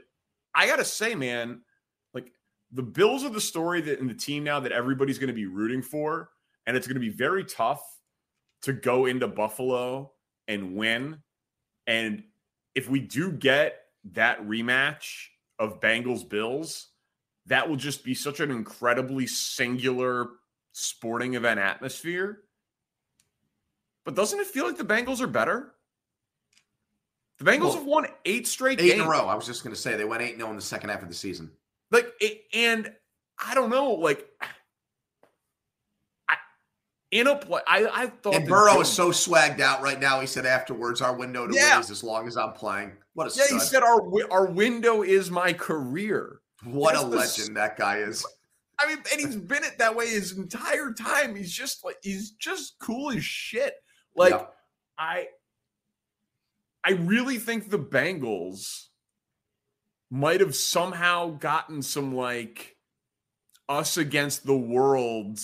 I 0.55 0.67
gotta 0.67 0.85
say, 0.85 1.15
man, 1.15 1.61
like 2.15 2.33
the 2.73 2.83
Bills 2.83 3.25
are 3.25 3.31
the 3.31 3.41
story 3.41 3.81
that 3.83 4.01
in 4.01 4.07
the 4.07 4.15
team 4.15 4.45
now 4.45 4.61
that 4.61 4.73
everybody's 4.73 5.19
going 5.19 5.29
to 5.29 5.35
be 5.35 5.47
rooting 5.47 5.83
for, 5.83 6.31
and 6.69 6.77
it's 6.77 6.87
going 6.87 6.97
to 6.97 7.01
be 7.01 7.09
very 7.09 7.45
tough 7.45 7.83
to 8.61 8.75
go 8.75 9.07
into 9.07 9.27
Buffalo 9.27 10.13
and 10.47 10.77
win. 10.77 11.17
And 11.87 12.25
if 12.75 12.91
we 12.91 13.01
do 13.01 13.33
get 13.33 13.81
that 14.13 14.47
rematch 14.47 15.29
of 15.59 15.81
Bengals 15.81 16.29
Bills, 16.29 16.89
that 17.47 17.67
will 17.67 17.77
just 17.77 18.05
be 18.05 18.13
such 18.13 18.41
an 18.41 18.51
incredibly 18.51 19.27
singular 19.27 20.29
sporting 20.73 21.35
event 21.35 21.59
atmosphere. 21.59 22.41
But 24.05 24.15
doesn't 24.15 24.39
it 24.39 24.47
feel 24.47 24.67
like 24.67 24.77
the 24.77 24.85
Bengals 24.85 25.23
are 25.23 25.27
better? 25.27 25.73
The 27.39 27.51
Bengals 27.51 27.61
well, 27.61 27.75
have 27.77 27.87
won 27.87 28.07
eight 28.27 28.47
straight 28.47 28.79
eight 28.79 28.89
games. 28.89 29.01
in 29.01 29.07
a 29.07 29.11
row. 29.11 29.27
I 29.27 29.35
was 29.35 29.47
just 29.47 29.65
going 29.65 29.75
to 29.75 29.81
say 29.81 29.97
they 29.97 30.05
went 30.05 30.23
eight 30.23 30.37
0 30.37 30.51
in 30.51 30.57
the 30.57 30.63
second 30.63 30.91
half 30.91 31.03
of 31.03 31.09
the 31.09 31.15
season. 31.15 31.51
Like, 31.91 32.13
and 32.53 32.93
I 33.39 33.55
don't 33.55 33.71
know, 33.71 33.93
like 33.93 34.28
in 37.11 37.27
a 37.27 37.37
play. 37.37 37.61
I, 37.67 37.87
I 37.87 38.07
thought 38.07 38.35
and 38.35 38.47
Burrow 38.47 38.81
is 38.81 38.89
so 38.89 39.11
swagged 39.11 39.61
out 39.61 39.83
right 39.83 40.01
now. 40.01 40.21
He 40.21 40.27
said 40.27 40.47
afterwards, 40.47 41.01
"Our 41.01 41.15
window 41.15 41.47
to 41.47 41.55
yeah. 41.55 41.75
win 41.75 41.81
is 41.81 41.91
as 41.91 42.03
long 42.03 42.27
as 42.27 42.37
I'm 42.37 42.53
playing." 42.53 42.93
What 43.15 43.27
a 43.27 43.37
yeah! 43.37 43.45
Stud. 43.45 43.61
He 43.61 43.67
said, 43.67 43.83
"Our 43.83 44.31
our 44.31 44.47
window 44.47 45.03
is 45.03 45.31
my 45.31 45.53
career." 45.53 46.41
What 46.65 46.95
That's 46.95 47.05
a 47.05 47.07
legend 47.07 47.49
the, 47.49 47.61
that 47.61 47.77
guy 47.77 47.99
is. 47.99 48.27
I 48.81 48.89
mean, 48.89 48.99
and 49.13 49.21
he's 49.21 49.37
been 49.37 49.65
it 49.65 49.79
that 49.79 49.95
way 49.95 50.09
his 50.09 50.37
entire 50.37 50.93
time. 50.93 51.35
He's 51.35 51.53
just 51.53 51.85
like 51.85 51.97
he's 52.03 52.33
just 52.33 52.77
cool 52.81 53.11
as 53.11 53.25
shit. 53.25 53.75
Like 54.17 54.33
yeah. 54.33 54.47
I, 54.99 55.29
I 56.85 56.93
really 56.93 57.39
think 57.39 57.71
the 57.71 57.79
Bengals 57.79 58.87
might 60.11 60.41
have 60.41 60.55
somehow 60.55 61.31
gotten 61.31 61.83
some 61.83 62.15
like 62.15 62.77
us 63.69 63.97
against 63.97 64.47
the 64.47 64.57
world 64.57 65.39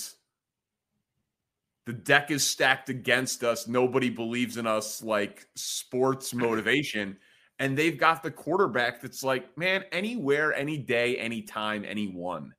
the 1.87 1.92
deck 1.92 2.31
is 2.31 2.47
stacked 2.47 2.88
against 2.88 3.44
us. 3.44 3.68
Nobody 3.68 4.09
believes 4.09 4.57
in 4.57 4.66
us, 4.66 5.03
like 5.03 5.47
sports 5.55 6.33
motivation. 6.33 7.16
And 7.59 7.77
they've 7.77 7.99
got 7.99 8.23
the 8.23 8.31
quarterback 8.31 9.01
that's 9.01 9.23
like, 9.23 9.57
man, 9.57 9.85
anywhere, 9.92 10.53
any 10.55 10.79
day, 10.79 11.16
anytime, 11.18 11.85
anyone. 11.87 12.53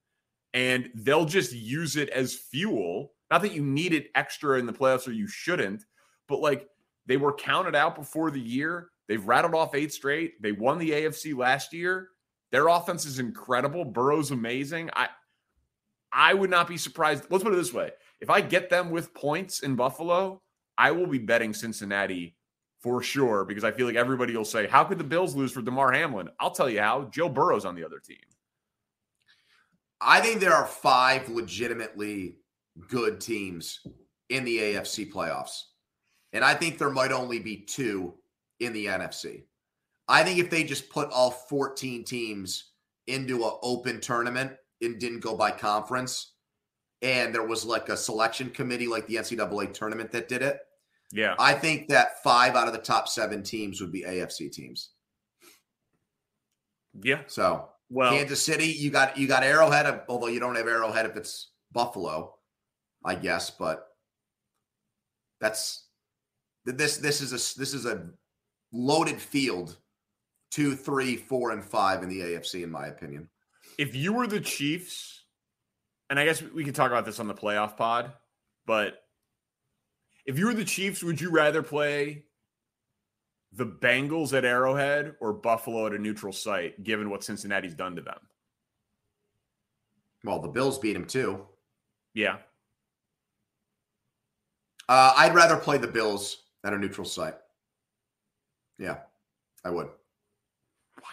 And 0.54 0.90
they'll 0.96 1.26
just 1.26 1.54
use 1.54 1.98
it 1.98 2.10
as 2.10 2.36
fuel. 2.36 3.14
Not 3.32 3.42
that 3.42 3.54
you 3.54 3.64
need 3.64 3.94
it 3.94 4.08
extra 4.16 4.60
in 4.60 4.66
the 4.66 4.74
playoffs 4.74 5.08
or 5.08 5.12
you 5.12 5.28
shouldn't, 5.28 5.84
but 6.28 6.40
like 6.40 6.70
they 7.08 7.18
were 7.18 7.34
counted 7.34 7.76
out 7.76 7.96
before 7.96 8.32
the 8.32 8.40
year. 8.40 8.90
They've 9.08 9.26
rattled 9.26 9.56
off 9.56 9.76
eight 9.76 9.92
straight. 9.92 10.42
They 10.42 10.52
won 10.52 10.78
the 10.78 10.92
AFC 10.92 11.36
last 11.36 11.74
year. 11.74 12.10
Their 12.52 12.68
offense 12.68 13.06
is 13.06 13.20
incredible. 13.20 13.84
Burrow's 13.86 14.32
amazing. 14.32 14.92
I 14.96 15.10
I 16.14 16.34
would 16.34 16.50
not 16.50 16.68
be 16.68 16.78
surprised. 16.78 17.26
Let's 17.30 17.44
put 17.44 17.54
it 17.54 17.58
this 17.58 17.74
way 17.74 17.92
if 18.26 18.32
I 18.32 18.42
get 18.42 18.72
them 18.72 18.90
with 18.90 19.14
points 19.14 19.60
in 19.60 19.76
Buffalo, 19.76 20.42
I 20.80 20.90
will 20.90 21.06
be 21.06 21.20
betting 21.20 21.54
Cincinnati 21.54 22.36
for 22.82 23.04
sure 23.04 23.46
because 23.46 23.64
I 23.64 23.70
feel 23.70 23.86
like 23.86 23.96
everybody 23.96 24.36
will 24.36 24.44
say, 24.44 24.66
How 24.66 24.84
could 24.84 24.98
the 24.98 25.04
Bills 25.04 25.36
lose 25.36 25.52
for 25.52 25.62
Damar 25.62 25.92
Hamlin? 25.92 26.30
I'll 26.40 26.50
tell 26.50 26.68
you 26.68 26.82
how. 26.82 27.04
Joe 27.12 27.30
Burrow's 27.30 27.66
on 27.66 27.76
the 27.76 27.86
other 27.86 28.00
team. 28.00 28.18
I 30.02 30.22
think 30.22 30.40
there 30.40 30.56
are 30.56 30.66
five 30.66 31.30
legitimately 31.30 32.38
good 32.90 33.22
teams 33.22 33.86
in 34.30 34.44
the 34.44 34.58
AFC 34.58 35.14
playoffs. 35.14 35.66
And 36.34 36.44
I 36.44 36.56
think 36.56 36.80
there 36.80 36.90
might 36.90 37.12
only 37.12 37.38
be 37.38 37.58
two 37.58 38.16
in 38.60 38.74
the 38.74 38.88
NFC. 38.88 39.44
I 40.08 40.24
think 40.24 40.40
if 40.40 40.50
they 40.50 40.64
just 40.64 40.90
put 40.90 41.12
all 41.12 41.30
14 41.30 42.04
teams 42.04 42.72
into 43.06 43.46
an 43.46 43.52
open 43.62 44.02
tournament 44.02 44.54
and 44.82 45.00
didn't 45.00 45.20
go 45.20 45.38
by 45.38 45.52
conference, 45.52 46.35
and 47.06 47.34
there 47.34 47.46
was 47.46 47.64
like 47.64 47.90
a 47.90 47.96
selection 47.96 48.50
committee 48.50 48.88
like 48.88 49.06
the 49.06 49.16
NCAA 49.16 49.72
tournament 49.72 50.12
that 50.12 50.28
did 50.28 50.42
it. 50.42 50.60
Yeah. 51.12 51.36
I 51.38 51.54
think 51.54 51.88
that 51.90 52.24
five 52.24 52.56
out 52.56 52.68
of 52.68 52.74
the 52.74 52.80
top 52.80 53.08
seven 53.08 53.44
teams 53.44 53.80
would 53.80 53.92
be 53.92 54.02
AFC 54.02 54.52
teams. 54.52 54.90
Yeah. 57.04 57.22
So 57.28 57.70
well 57.92 58.12
Kansas 58.12 58.42
City, 58.42 58.66
you 58.66 58.90
got 58.90 59.18
you 59.18 59.28
got 59.28 59.44
Arrowhead, 59.44 60.02
although 60.10 60.28
you 60.28 60.40
don't 60.40 60.56
have 60.56 60.68
Arrowhead 60.68 61.06
if 61.06 61.16
it's 61.16 61.52
Buffalo, 61.72 62.34
I 63.04 63.14
guess, 63.14 63.52
but 63.52 63.88
that's 65.40 65.86
this 66.66 66.98
this 66.98 67.22
is 67.22 67.32
a 67.32 67.60
this 67.60 67.76
is 67.76 67.86
a 67.86 68.08
loaded 68.74 69.22
field 69.22 69.78
two, 70.50 70.74
three, 70.76 71.18
four, 71.18 71.52
and 71.52 71.64
five 71.64 72.02
in 72.02 72.10
the 72.10 72.22
AFC, 72.22 72.64
in 72.64 72.72
my 72.72 72.88
opinion. 72.88 73.30
If 73.78 73.94
you 73.94 74.14
were 74.14 74.26
the 74.26 74.40
Chiefs 74.40 75.15
and 76.10 76.20
I 76.20 76.26
guess 76.26 76.42
we 76.42 76.64
can 76.64 76.74
talk 76.74 76.92
about 76.92 77.06
this 77.06 77.20
on 77.20 77.28
the 77.28 77.34
playoff 77.34 77.78
pod, 77.78 78.14
but 78.66 79.04
if 80.26 80.40
you 80.40 80.48
were 80.48 80.54
the 80.54 80.66
Chiefs, 80.66 81.04
would 81.04 81.22
you 81.22 81.30
rather 81.30 81.62
play 81.62 82.26
the 83.52 83.66
Bengals 83.66 84.34
at 84.34 84.44
Arrowhead 84.44 85.16
or 85.20 85.34
Buffalo 85.34 85.88
at 85.88 85.94
a 85.94 85.98
neutral 85.98 86.34
site, 86.34 86.84
given 86.84 87.10
what 87.10 87.24
Cincinnati's 87.24 87.76
done 87.76 87.96
to 87.96 88.02
them? 88.02 88.20
Well, 90.24 90.40
the 90.40 90.48
Bills 90.48 90.80
beat 90.80 90.94
them 90.94 91.06
too. 91.06 91.46
Yeah. 92.14 92.38
Uh, 94.90 95.14
I'd 95.16 95.36
rather 95.36 95.58
play 95.58 95.78
the 95.78 95.88
Bills 95.88 96.44
at 96.64 96.74
a 96.74 96.78
neutral 96.78 97.06
site. 97.06 97.36
Yeah, 98.78 98.98
I 99.64 99.70
would. 99.70 99.88
Wow. 100.98 101.10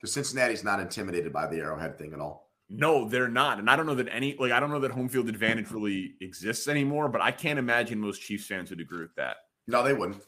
Because 0.00 0.14
Cincinnati's 0.14 0.64
not 0.64 0.80
intimidated 0.80 1.32
by 1.32 1.46
the 1.46 1.58
Arrowhead 1.58 1.98
thing 1.98 2.12
at 2.12 2.20
all. 2.20 2.47
No, 2.70 3.08
they're 3.08 3.28
not. 3.28 3.58
And 3.58 3.70
I 3.70 3.76
don't 3.76 3.86
know 3.86 3.94
that 3.94 4.08
any 4.12 4.36
like 4.38 4.52
I 4.52 4.60
don't 4.60 4.70
know 4.70 4.80
that 4.80 4.90
home 4.90 5.08
field 5.08 5.28
advantage 5.28 5.70
really 5.70 6.14
exists 6.20 6.68
anymore, 6.68 7.08
but 7.08 7.22
I 7.22 7.30
can't 7.30 7.58
imagine 7.58 7.98
most 7.98 8.20
Chiefs 8.20 8.46
fans 8.46 8.70
would 8.70 8.80
agree 8.80 9.00
with 9.00 9.14
that. 9.14 9.36
No, 9.66 9.82
they 9.82 9.94
wouldn't. 9.94 10.22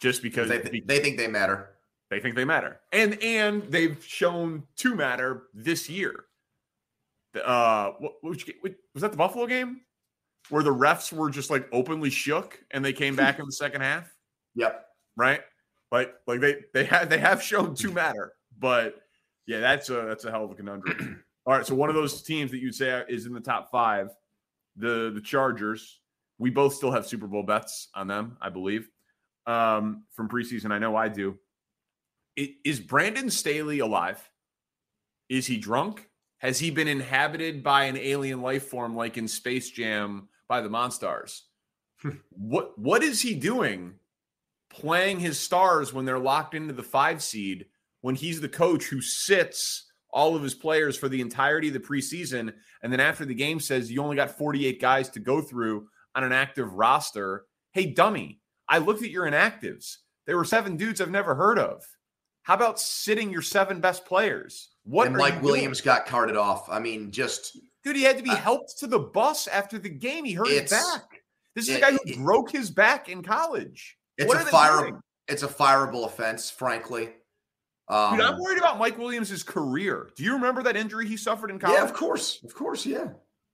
Just 0.00 0.22
because 0.22 0.48
they, 0.48 0.58
th- 0.58 0.84
they 0.86 1.00
think 1.00 1.16
they 1.16 1.26
matter. 1.26 1.70
They 2.10 2.20
think 2.20 2.34
they 2.34 2.44
matter. 2.44 2.80
And 2.92 3.22
and 3.22 3.62
they've 3.64 4.02
shown 4.04 4.62
to 4.76 4.94
matter 4.94 5.44
this 5.52 5.90
year. 5.90 6.24
Uh 7.44 7.90
what, 7.98 8.14
which, 8.22 8.50
was 8.94 9.02
that 9.02 9.10
the 9.10 9.18
Buffalo 9.18 9.46
game? 9.46 9.82
Where 10.48 10.62
the 10.62 10.74
refs 10.74 11.12
were 11.12 11.28
just 11.28 11.50
like 11.50 11.68
openly 11.72 12.08
shook 12.08 12.58
and 12.70 12.82
they 12.82 12.94
came 12.94 13.16
back 13.16 13.38
in 13.38 13.44
the 13.44 13.52
second 13.52 13.82
half? 13.82 14.10
Yep. 14.58 14.86
Right? 15.18 15.40
Like 15.92 16.14
like 16.26 16.40
they 16.40 16.56
they 16.72 16.84
have 16.86 17.10
they 17.10 17.18
have 17.18 17.42
shown 17.42 17.74
to 17.74 17.92
matter, 17.92 18.32
but 18.58 19.02
yeah, 19.46 19.60
that's 19.60 19.90
a 19.90 20.06
that's 20.08 20.24
a 20.24 20.30
hell 20.30 20.46
of 20.46 20.50
a 20.50 20.54
conundrum. 20.54 21.22
All 21.46 21.56
right, 21.56 21.64
so 21.64 21.76
one 21.76 21.88
of 21.88 21.94
those 21.94 22.22
teams 22.22 22.50
that 22.50 22.58
you'd 22.58 22.74
say 22.74 23.04
is 23.08 23.26
in 23.26 23.32
the 23.32 23.40
top 23.40 23.70
five, 23.70 24.10
the 24.76 25.12
the 25.14 25.20
Chargers. 25.20 26.00
We 26.38 26.50
both 26.50 26.74
still 26.74 26.90
have 26.90 27.06
Super 27.06 27.26
Bowl 27.26 27.44
bets 27.44 27.88
on 27.94 28.08
them, 28.08 28.36
I 28.42 28.50
believe, 28.50 28.90
um, 29.46 30.04
from 30.12 30.28
preseason. 30.28 30.70
I 30.70 30.78
know 30.78 30.94
I 30.94 31.08
do. 31.08 31.38
It, 32.34 32.50
is 32.62 32.78
Brandon 32.78 33.30
Staley 33.30 33.78
alive? 33.78 34.20
Is 35.30 35.46
he 35.46 35.56
drunk? 35.56 36.10
Has 36.38 36.58
he 36.58 36.70
been 36.70 36.88
inhabited 36.88 37.62
by 37.62 37.84
an 37.84 37.96
alien 37.96 38.42
life 38.42 38.64
form 38.64 38.94
like 38.94 39.16
in 39.16 39.26
Space 39.28 39.70
Jam 39.70 40.28
by 40.48 40.60
the 40.60 40.68
Monstars? 40.68 41.42
what 42.30 42.78
what 42.78 43.02
is 43.02 43.22
he 43.22 43.34
doing 43.34 43.94
playing 44.68 45.20
his 45.20 45.38
stars 45.38 45.92
when 45.92 46.04
they're 46.04 46.18
locked 46.18 46.54
into 46.54 46.74
the 46.74 46.82
five 46.82 47.22
seed 47.22 47.66
when 48.00 48.14
he's 48.14 48.40
the 48.40 48.48
coach 48.48 48.84
who 48.86 49.00
sits 49.00 49.85
all 50.16 50.34
of 50.34 50.42
his 50.42 50.54
players 50.54 50.96
for 50.96 51.08
the 51.08 51.20
entirety 51.20 51.68
of 51.68 51.74
the 51.74 51.80
preseason 51.80 52.52
and 52.82 52.92
then 52.92 53.00
after 53.00 53.24
the 53.24 53.34
game 53.34 53.60
says 53.60 53.92
you 53.92 54.02
only 54.02 54.16
got 54.16 54.36
48 54.36 54.80
guys 54.80 55.08
to 55.10 55.20
go 55.20 55.40
through 55.40 55.86
on 56.14 56.24
an 56.24 56.32
active 56.32 56.72
roster 56.72 57.44
hey 57.72 57.86
dummy 57.86 58.40
i 58.68 58.78
looked 58.78 59.02
at 59.02 59.10
your 59.10 59.26
inactives 59.26 59.98
there 60.26 60.36
were 60.36 60.44
seven 60.44 60.76
dudes 60.76 61.00
i've 61.00 61.10
never 61.10 61.34
heard 61.34 61.58
of 61.58 61.84
how 62.42 62.54
about 62.54 62.80
sitting 62.80 63.30
your 63.30 63.42
seven 63.42 63.80
best 63.80 64.04
players 64.06 64.70
what 64.86 65.08
and 65.08 65.16
Mike 65.16 65.42
Williams 65.42 65.80
doing? 65.80 65.96
got 65.96 66.06
carted 66.06 66.36
off. 66.36 66.70
I 66.70 66.78
mean, 66.78 67.10
just 67.10 67.58
dude, 67.82 67.96
he 67.96 68.04
had 68.04 68.16
to 68.16 68.22
be 68.22 68.30
uh, 68.30 68.36
helped 68.36 68.78
to 68.78 68.86
the 68.86 69.00
bus 69.00 69.48
after 69.48 69.78
the 69.78 69.88
game. 69.88 70.24
He 70.24 70.32
hurt 70.32 70.48
his 70.48 70.70
back. 70.70 71.02
This 71.56 71.68
is 71.68 71.74
it, 71.74 71.78
a 71.78 71.80
guy 71.80 71.90
who 71.92 71.98
it, 72.04 72.18
broke 72.18 72.52
his 72.52 72.70
back 72.70 73.08
in 73.08 73.22
college. 73.22 73.96
It's 74.16 74.28
what 74.28 74.40
a 74.40 74.44
fire. 74.44 75.00
It's 75.26 75.42
a 75.42 75.48
fireable 75.48 76.06
offense, 76.06 76.48
frankly. 76.48 77.10
Um, 77.88 78.16
dude, 78.16 78.26
I'm 78.26 78.38
worried 78.40 78.58
about 78.58 78.78
Mike 78.78 78.98
Williams' 78.98 79.42
career. 79.42 80.10
Do 80.16 80.24
you 80.24 80.32
remember 80.32 80.62
that 80.64 80.76
injury 80.76 81.06
he 81.06 81.16
suffered 81.16 81.50
in 81.50 81.58
college? 81.58 81.78
Yeah, 81.78 81.84
of 81.84 81.92
course, 81.92 82.42
of 82.42 82.54
course, 82.54 82.84
yeah. 82.84 83.08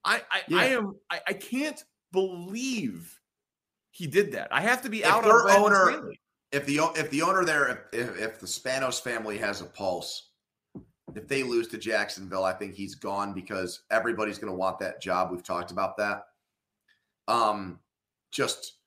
I 0.05 0.23
I, 0.31 0.41
yeah. 0.49 0.59
I 0.59 0.65
am 0.67 0.95
I, 1.11 1.21
I, 1.29 1.33
can't 1.35 1.83
believe 2.13 3.21
he 3.91 4.07
did 4.07 4.33
that. 4.33 4.49
I 4.51 4.61
have 4.63 4.83
to 4.83 4.89
be 4.89 5.01
if 5.01 5.07
out 5.07 5.23
their 5.25 5.51
owner. 5.51 6.13
If 6.51 6.67
the 6.67 6.81
if 6.97 7.11
the 7.11 7.23
owner 7.23 7.45
there, 7.45 7.89
if, 7.93 8.19
if 8.19 8.41
the 8.41 8.47
Spanos 8.47 9.01
family 9.01 9.39
has 9.39 9.61
a 9.61 9.67
pulse, 9.67 10.31
if 11.15 11.29
they 11.29 11.43
lose 11.43 11.69
to 11.69 11.79
Jacksonville, 11.79 12.45
I 12.45 12.53
think 12.53 12.75
he's 12.75 12.95
gone 12.95 13.33
because 13.33 13.83
everybody's 13.91 14.39
going 14.39 14.53
to 14.53 14.57
want 14.57 14.79
that 14.81 15.01
job. 15.01 15.31
We've 15.31 15.43
talked 15.43 15.71
about 15.71 15.97
that. 15.99 16.25
Um, 17.29 17.81
just 18.31 18.79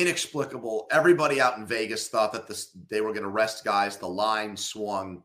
inexplicable. 0.00 0.86
Everybody 0.90 1.40
out 1.40 1.58
in 1.58 1.66
Vegas 1.66 2.08
thought 2.08 2.32
that 2.32 2.46
this 2.46 2.70
they 2.88 3.00
were 3.00 3.12
going 3.12 3.22
to 3.22 3.28
rest 3.28 3.64
guys. 3.64 3.96
The 3.96 4.08
line 4.08 4.56
swung 4.56 5.22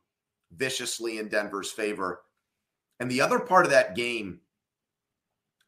viciously 0.56 1.20
in 1.20 1.28
Denver's 1.28 1.72
favor. 1.72 2.22
And 3.00 3.10
the 3.10 3.22
other 3.22 3.40
part 3.40 3.66
of 3.66 3.72
that 3.72 3.96
game 3.96 4.40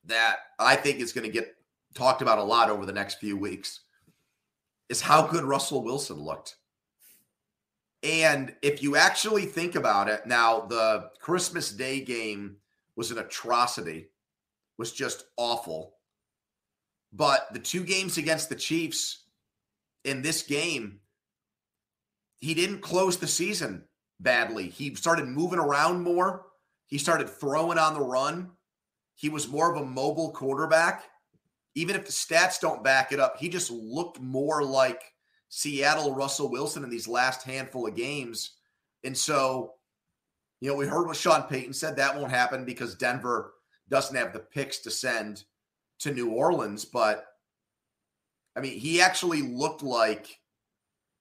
that 0.06 0.38
I 0.60 0.76
think 0.76 1.00
is 1.00 1.14
going 1.14 1.26
to 1.26 1.34
get 1.34 1.56
talked 1.94 2.22
about 2.22 2.40
a 2.40 2.44
lot 2.44 2.70
over 2.70 2.86
the 2.86 2.94
next 2.94 3.16
few 3.16 3.38
weeks 3.38 3.82
is 4.90 5.02
how 5.02 5.26
good 5.26 5.44
Russell 5.44 5.84
Wilson 5.84 6.18
looked. 6.18 6.58
And 8.04 8.56
if 8.62 8.84
you 8.84 8.96
actually 8.96 9.46
think 9.46 9.76
about 9.76 10.08
it, 10.08 10.28
now 10.28 10.62
the 10.62 11.10
Christmas 11.20 11.72
Day 11.72 12.02
game 12.02 12.58
was 12.96 13.10
an 13.10 13.18
atrocity, 13.18 14.10
was 14.78 14.92
just 14.92 15.26
awful. 15.38 15.95
But 17.16 17.48
the 17.54 17.60
two 17.60 17.86
games 17.86 18.18
against 18.18 18.50
the 18.50 18.56
Chiefs 18.56 19.24
in 20.04 20.22
this 20.22 20.44
game, 20.44 21.00
he 22.40 22.54
didn't 22.54 22.82
close 22.82 23.18
the 23.18 23.28
season 23.28 23.86
badly. 24.20 24.68
He 24.68 24.96
started 24.96 25.26
moving 25.26 25.60
around 25.60 26.04
more. 26.04 26.48
He 26.88 26.98
started 26.98 27.30
throwing 27.30 27.78
on 27.78 27.94
the 27.94 28.02
run. 28.02 28.52
He 29.16 29.30
was 29.30 29.48
more 29.48 29.74
of 29.74 29.82
a 29.82 29.86
mobile 29.86 30.32
quarterback. 30.32 31.06
Even 31.74 31.96
if 31.96 32.06
the 32.06 32.12
stats 32.12 32.60
don't 32.60 32.84
back 32.84 33.14
it 33.14 33.20
up, 33.20 33.38
he 33.38 33.48
just 33.48 33.72
looked 33.72 34.20
more 34.20 34.62
like 34.62 35.02
Seattle 35.48 36.14
Russell 36.14 36.52
Wilson 36.52 36.84
in 36.84 36.90
these 36.90 37.08
last 37.08 37.44
handful 37.44 37.88
of 37.88 37.96
games. 37.96 38.58
And 39.06 39.18
so, 39.18 39.76
you 40.60 40.70
know, 40.70 40.76
we 40.76 40.86
heard 40.86 41.08
what 41.08 41.16
Sean 41.16 41.44
Payton 41.44 41.74
said 41.74 41.96
that 41.96 42.18
won't 42.18 42.32
happen 42.32 42.66
because 42.66 42.96
Denver 42.96 43.54
doesn't 43.88 44.16
have 44.18 44.34
the 44.34 44.40
picks 44.40 44.80
to 44.80 44.92
send 44.92 45.46
to 46.00 46.12
New 46.12 46.32
Orleans. 46.32 46.86
But 46.86 47.26
I 48.56 48.62
mean, 48.62 48.78
he 48.80 49.02
actually 49.02 49.42
looked 49.42 49.84
like 49.84 50.40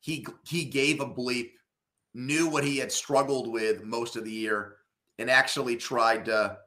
he 0.01 0.27
he 0.47 0.65
gave 0.65 1.01
a 1.01 1.07
bleep, 1.07 1.51
knew 2.15 2.49
what 2.49 2.65
he 2.65 2.79
had 2.79 2.93
struggled 2.93 3.51
with 3.51 3.85
most 3.85 4.17
of 4.17 4.25
the 4.25 4.31
year, 4.31 4.77
and 5.19 5.31
actually 5.31 5.77
tried 5.77 6.27
to 6.27 6.59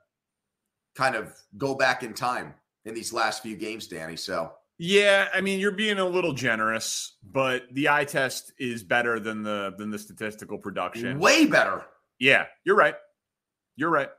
kind 0.95 1.15
of 1.15 1.33
go 1.57 1.75
back 1.75 2.03
in 2.03 2.13
time 2.13 2.53
in 2.85 2.95
these 2.95 3.13
last 3.13 3.43
few 3.43 3.55
games, 3.55 3.87
Danny. 3.87 4.15
So 4.15 4.53
yeah, 4.79 5.27
I 5.33 5.41
mean 5.41 5.59
you're 5.59 5.71
being 5.71 5.99
a 5.99 6.05
little 6.05 6.33
generous, 6.33 7.17
but 7.23 7.63
the 7.71 7.89
eye 7.89 8.05
test 8.05 8.51
is 8.59 8.83
better 8.83 9.19
than 9.19 9.43
the 9.43 9.73
than 9.77 9.91
the 9.91 9.99
statistical 9.99 10.57
production. 10.57 11.19
Way 11.19 11.45
better. 11.45 11.85
Yeah, 12.19 12.45
you're 12.63 12.75
right. 12.75 12.95
You're 13.75 13.91
right. 13.91 14.09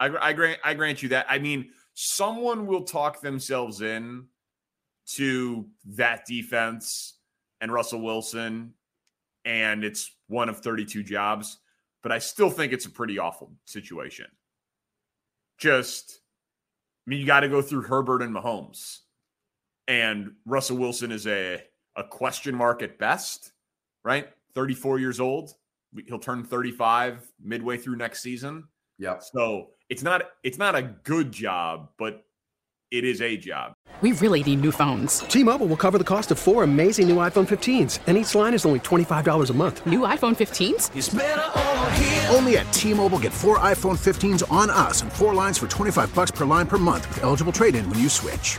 I, 0.00 0.10
I 0.20 0.32
grant 0.32 0.60
I 0.64 0.74
grant 0.74 1.02
you 1.02 1.08
that. 1.10 1.26
I 1.28 1.38
mean, 1.38 1.70
someone 2.00 2.66
will 2.66 2.84
talk 2.84 3.20
themselves 3.20 3.80
in 3.80 4.26
to 5.06 5.66
that 5.84 6.24
defense 6.26 7.14
and 7.60 7.72
Russell 7.72 8.00
Wilson, 8.00 8.74
and 9.44 9.82
it's 9.82 10.14
one 10.28 10.48
of 10.48 10.60
32 10.60 11.02
jobs, 11.02 11.58
but 12.02 12.12
I 12.12 12.18
still 12.20 12.50
think 12.50 12.72
it's 12.72 12.86
a 12.86 12.90
pretty 12.90 13.18
awful 13.18 13.52
situation. 13.64 14.26
Just, 15.58 16.20
I 17.04 17.10
mean, 17.10 17.20
you 17.20 17.26
got 17.26 17.40
to 17.40 17.48
go 17.48 17.60
through 17.60 17.82
Herbert 17.82 18.22
and 18.22 18.32
Mahomes 18.32 18.98
and 19.88 20.32
Russell 20.46 20.76
Wilson 20.76 21.10
is 21.10 21.26
a 21.26 21.64
a 21.96 22.04
question 22.04 22.54
mark 22.54 22.80
at 22.82 22.96
best, 22.98 23.50
right? 24.04 24.28
34 24.54 25.00
years 25.00 25.18
old. 25.18 25.54
He'll 26.06 26.20
turn 26.20 26.44
35 26.44 27.26
midway 27.42 27.76
through 27.76 27.96
next 27.96 28.22
season. 28.22 28.68
Yeah. 28.98 29.18
So 29.18 29.68
it's 29.88 30.02
not 30.02 30.22
it's 30.42 30.58
not 30.58 30.74
a 30.74 30.82
good 30.82 31.32
job, 31.32 31.90
but 31.98 32.24
it 32.90 33.04
is 33.04 33.20
a 33.20 33.36
job. 33.36 33.74
We 34.00 34.12
really 34.12 34.42
need 34.42 34.60
new 34.60 34.72
phones. 34.72 35.20
T-Mobile 35.20 35.66
will 35.66 35.76
cover 35.76 35.98
the 35.98 36.04
cost 36.04 36.30
of 36.30 36.38
four 36.38 36.62
amazing 36.62 37.08
new 37.08 37.16
iPhone 37.16 37.46
15s, 37.46 37.98
and 38.06 38.16
each 38.16 38.34
line 38.34 38.54
is 38.54 38.64
only 38.64 38.78
$25 38.80 39.50
a 39.50 39.52
month. 39.52 39.84
New 39.86 40.00
iPhone 40.00 40.36
15s? 40.36 42.32
Only 42.34 42.58
at 42.58 42.72
T-Mobile 42.72 43.18
get 43.18 43.32
four 43.32 43.58
iPhone 43.58 43.98
15s 43.98 44.50
on 44.52 44.70
us 44.70 45.02
and 45.02 45.12
four 45.12 45.34
lines 45.34 45.58
for 45.58 45.66
25 45.66 46.14
bucks 46.14 46.30
per 46.30 46.44
line 46.44 46.66
per 46.66 46.78
month 46.78 47.08
with 47.08 47.24
eligible 47.24 47.52
trade-in 47.52 47.90
when 47.90 47.98
you 47.98 48.08
switch. 48.08 48.58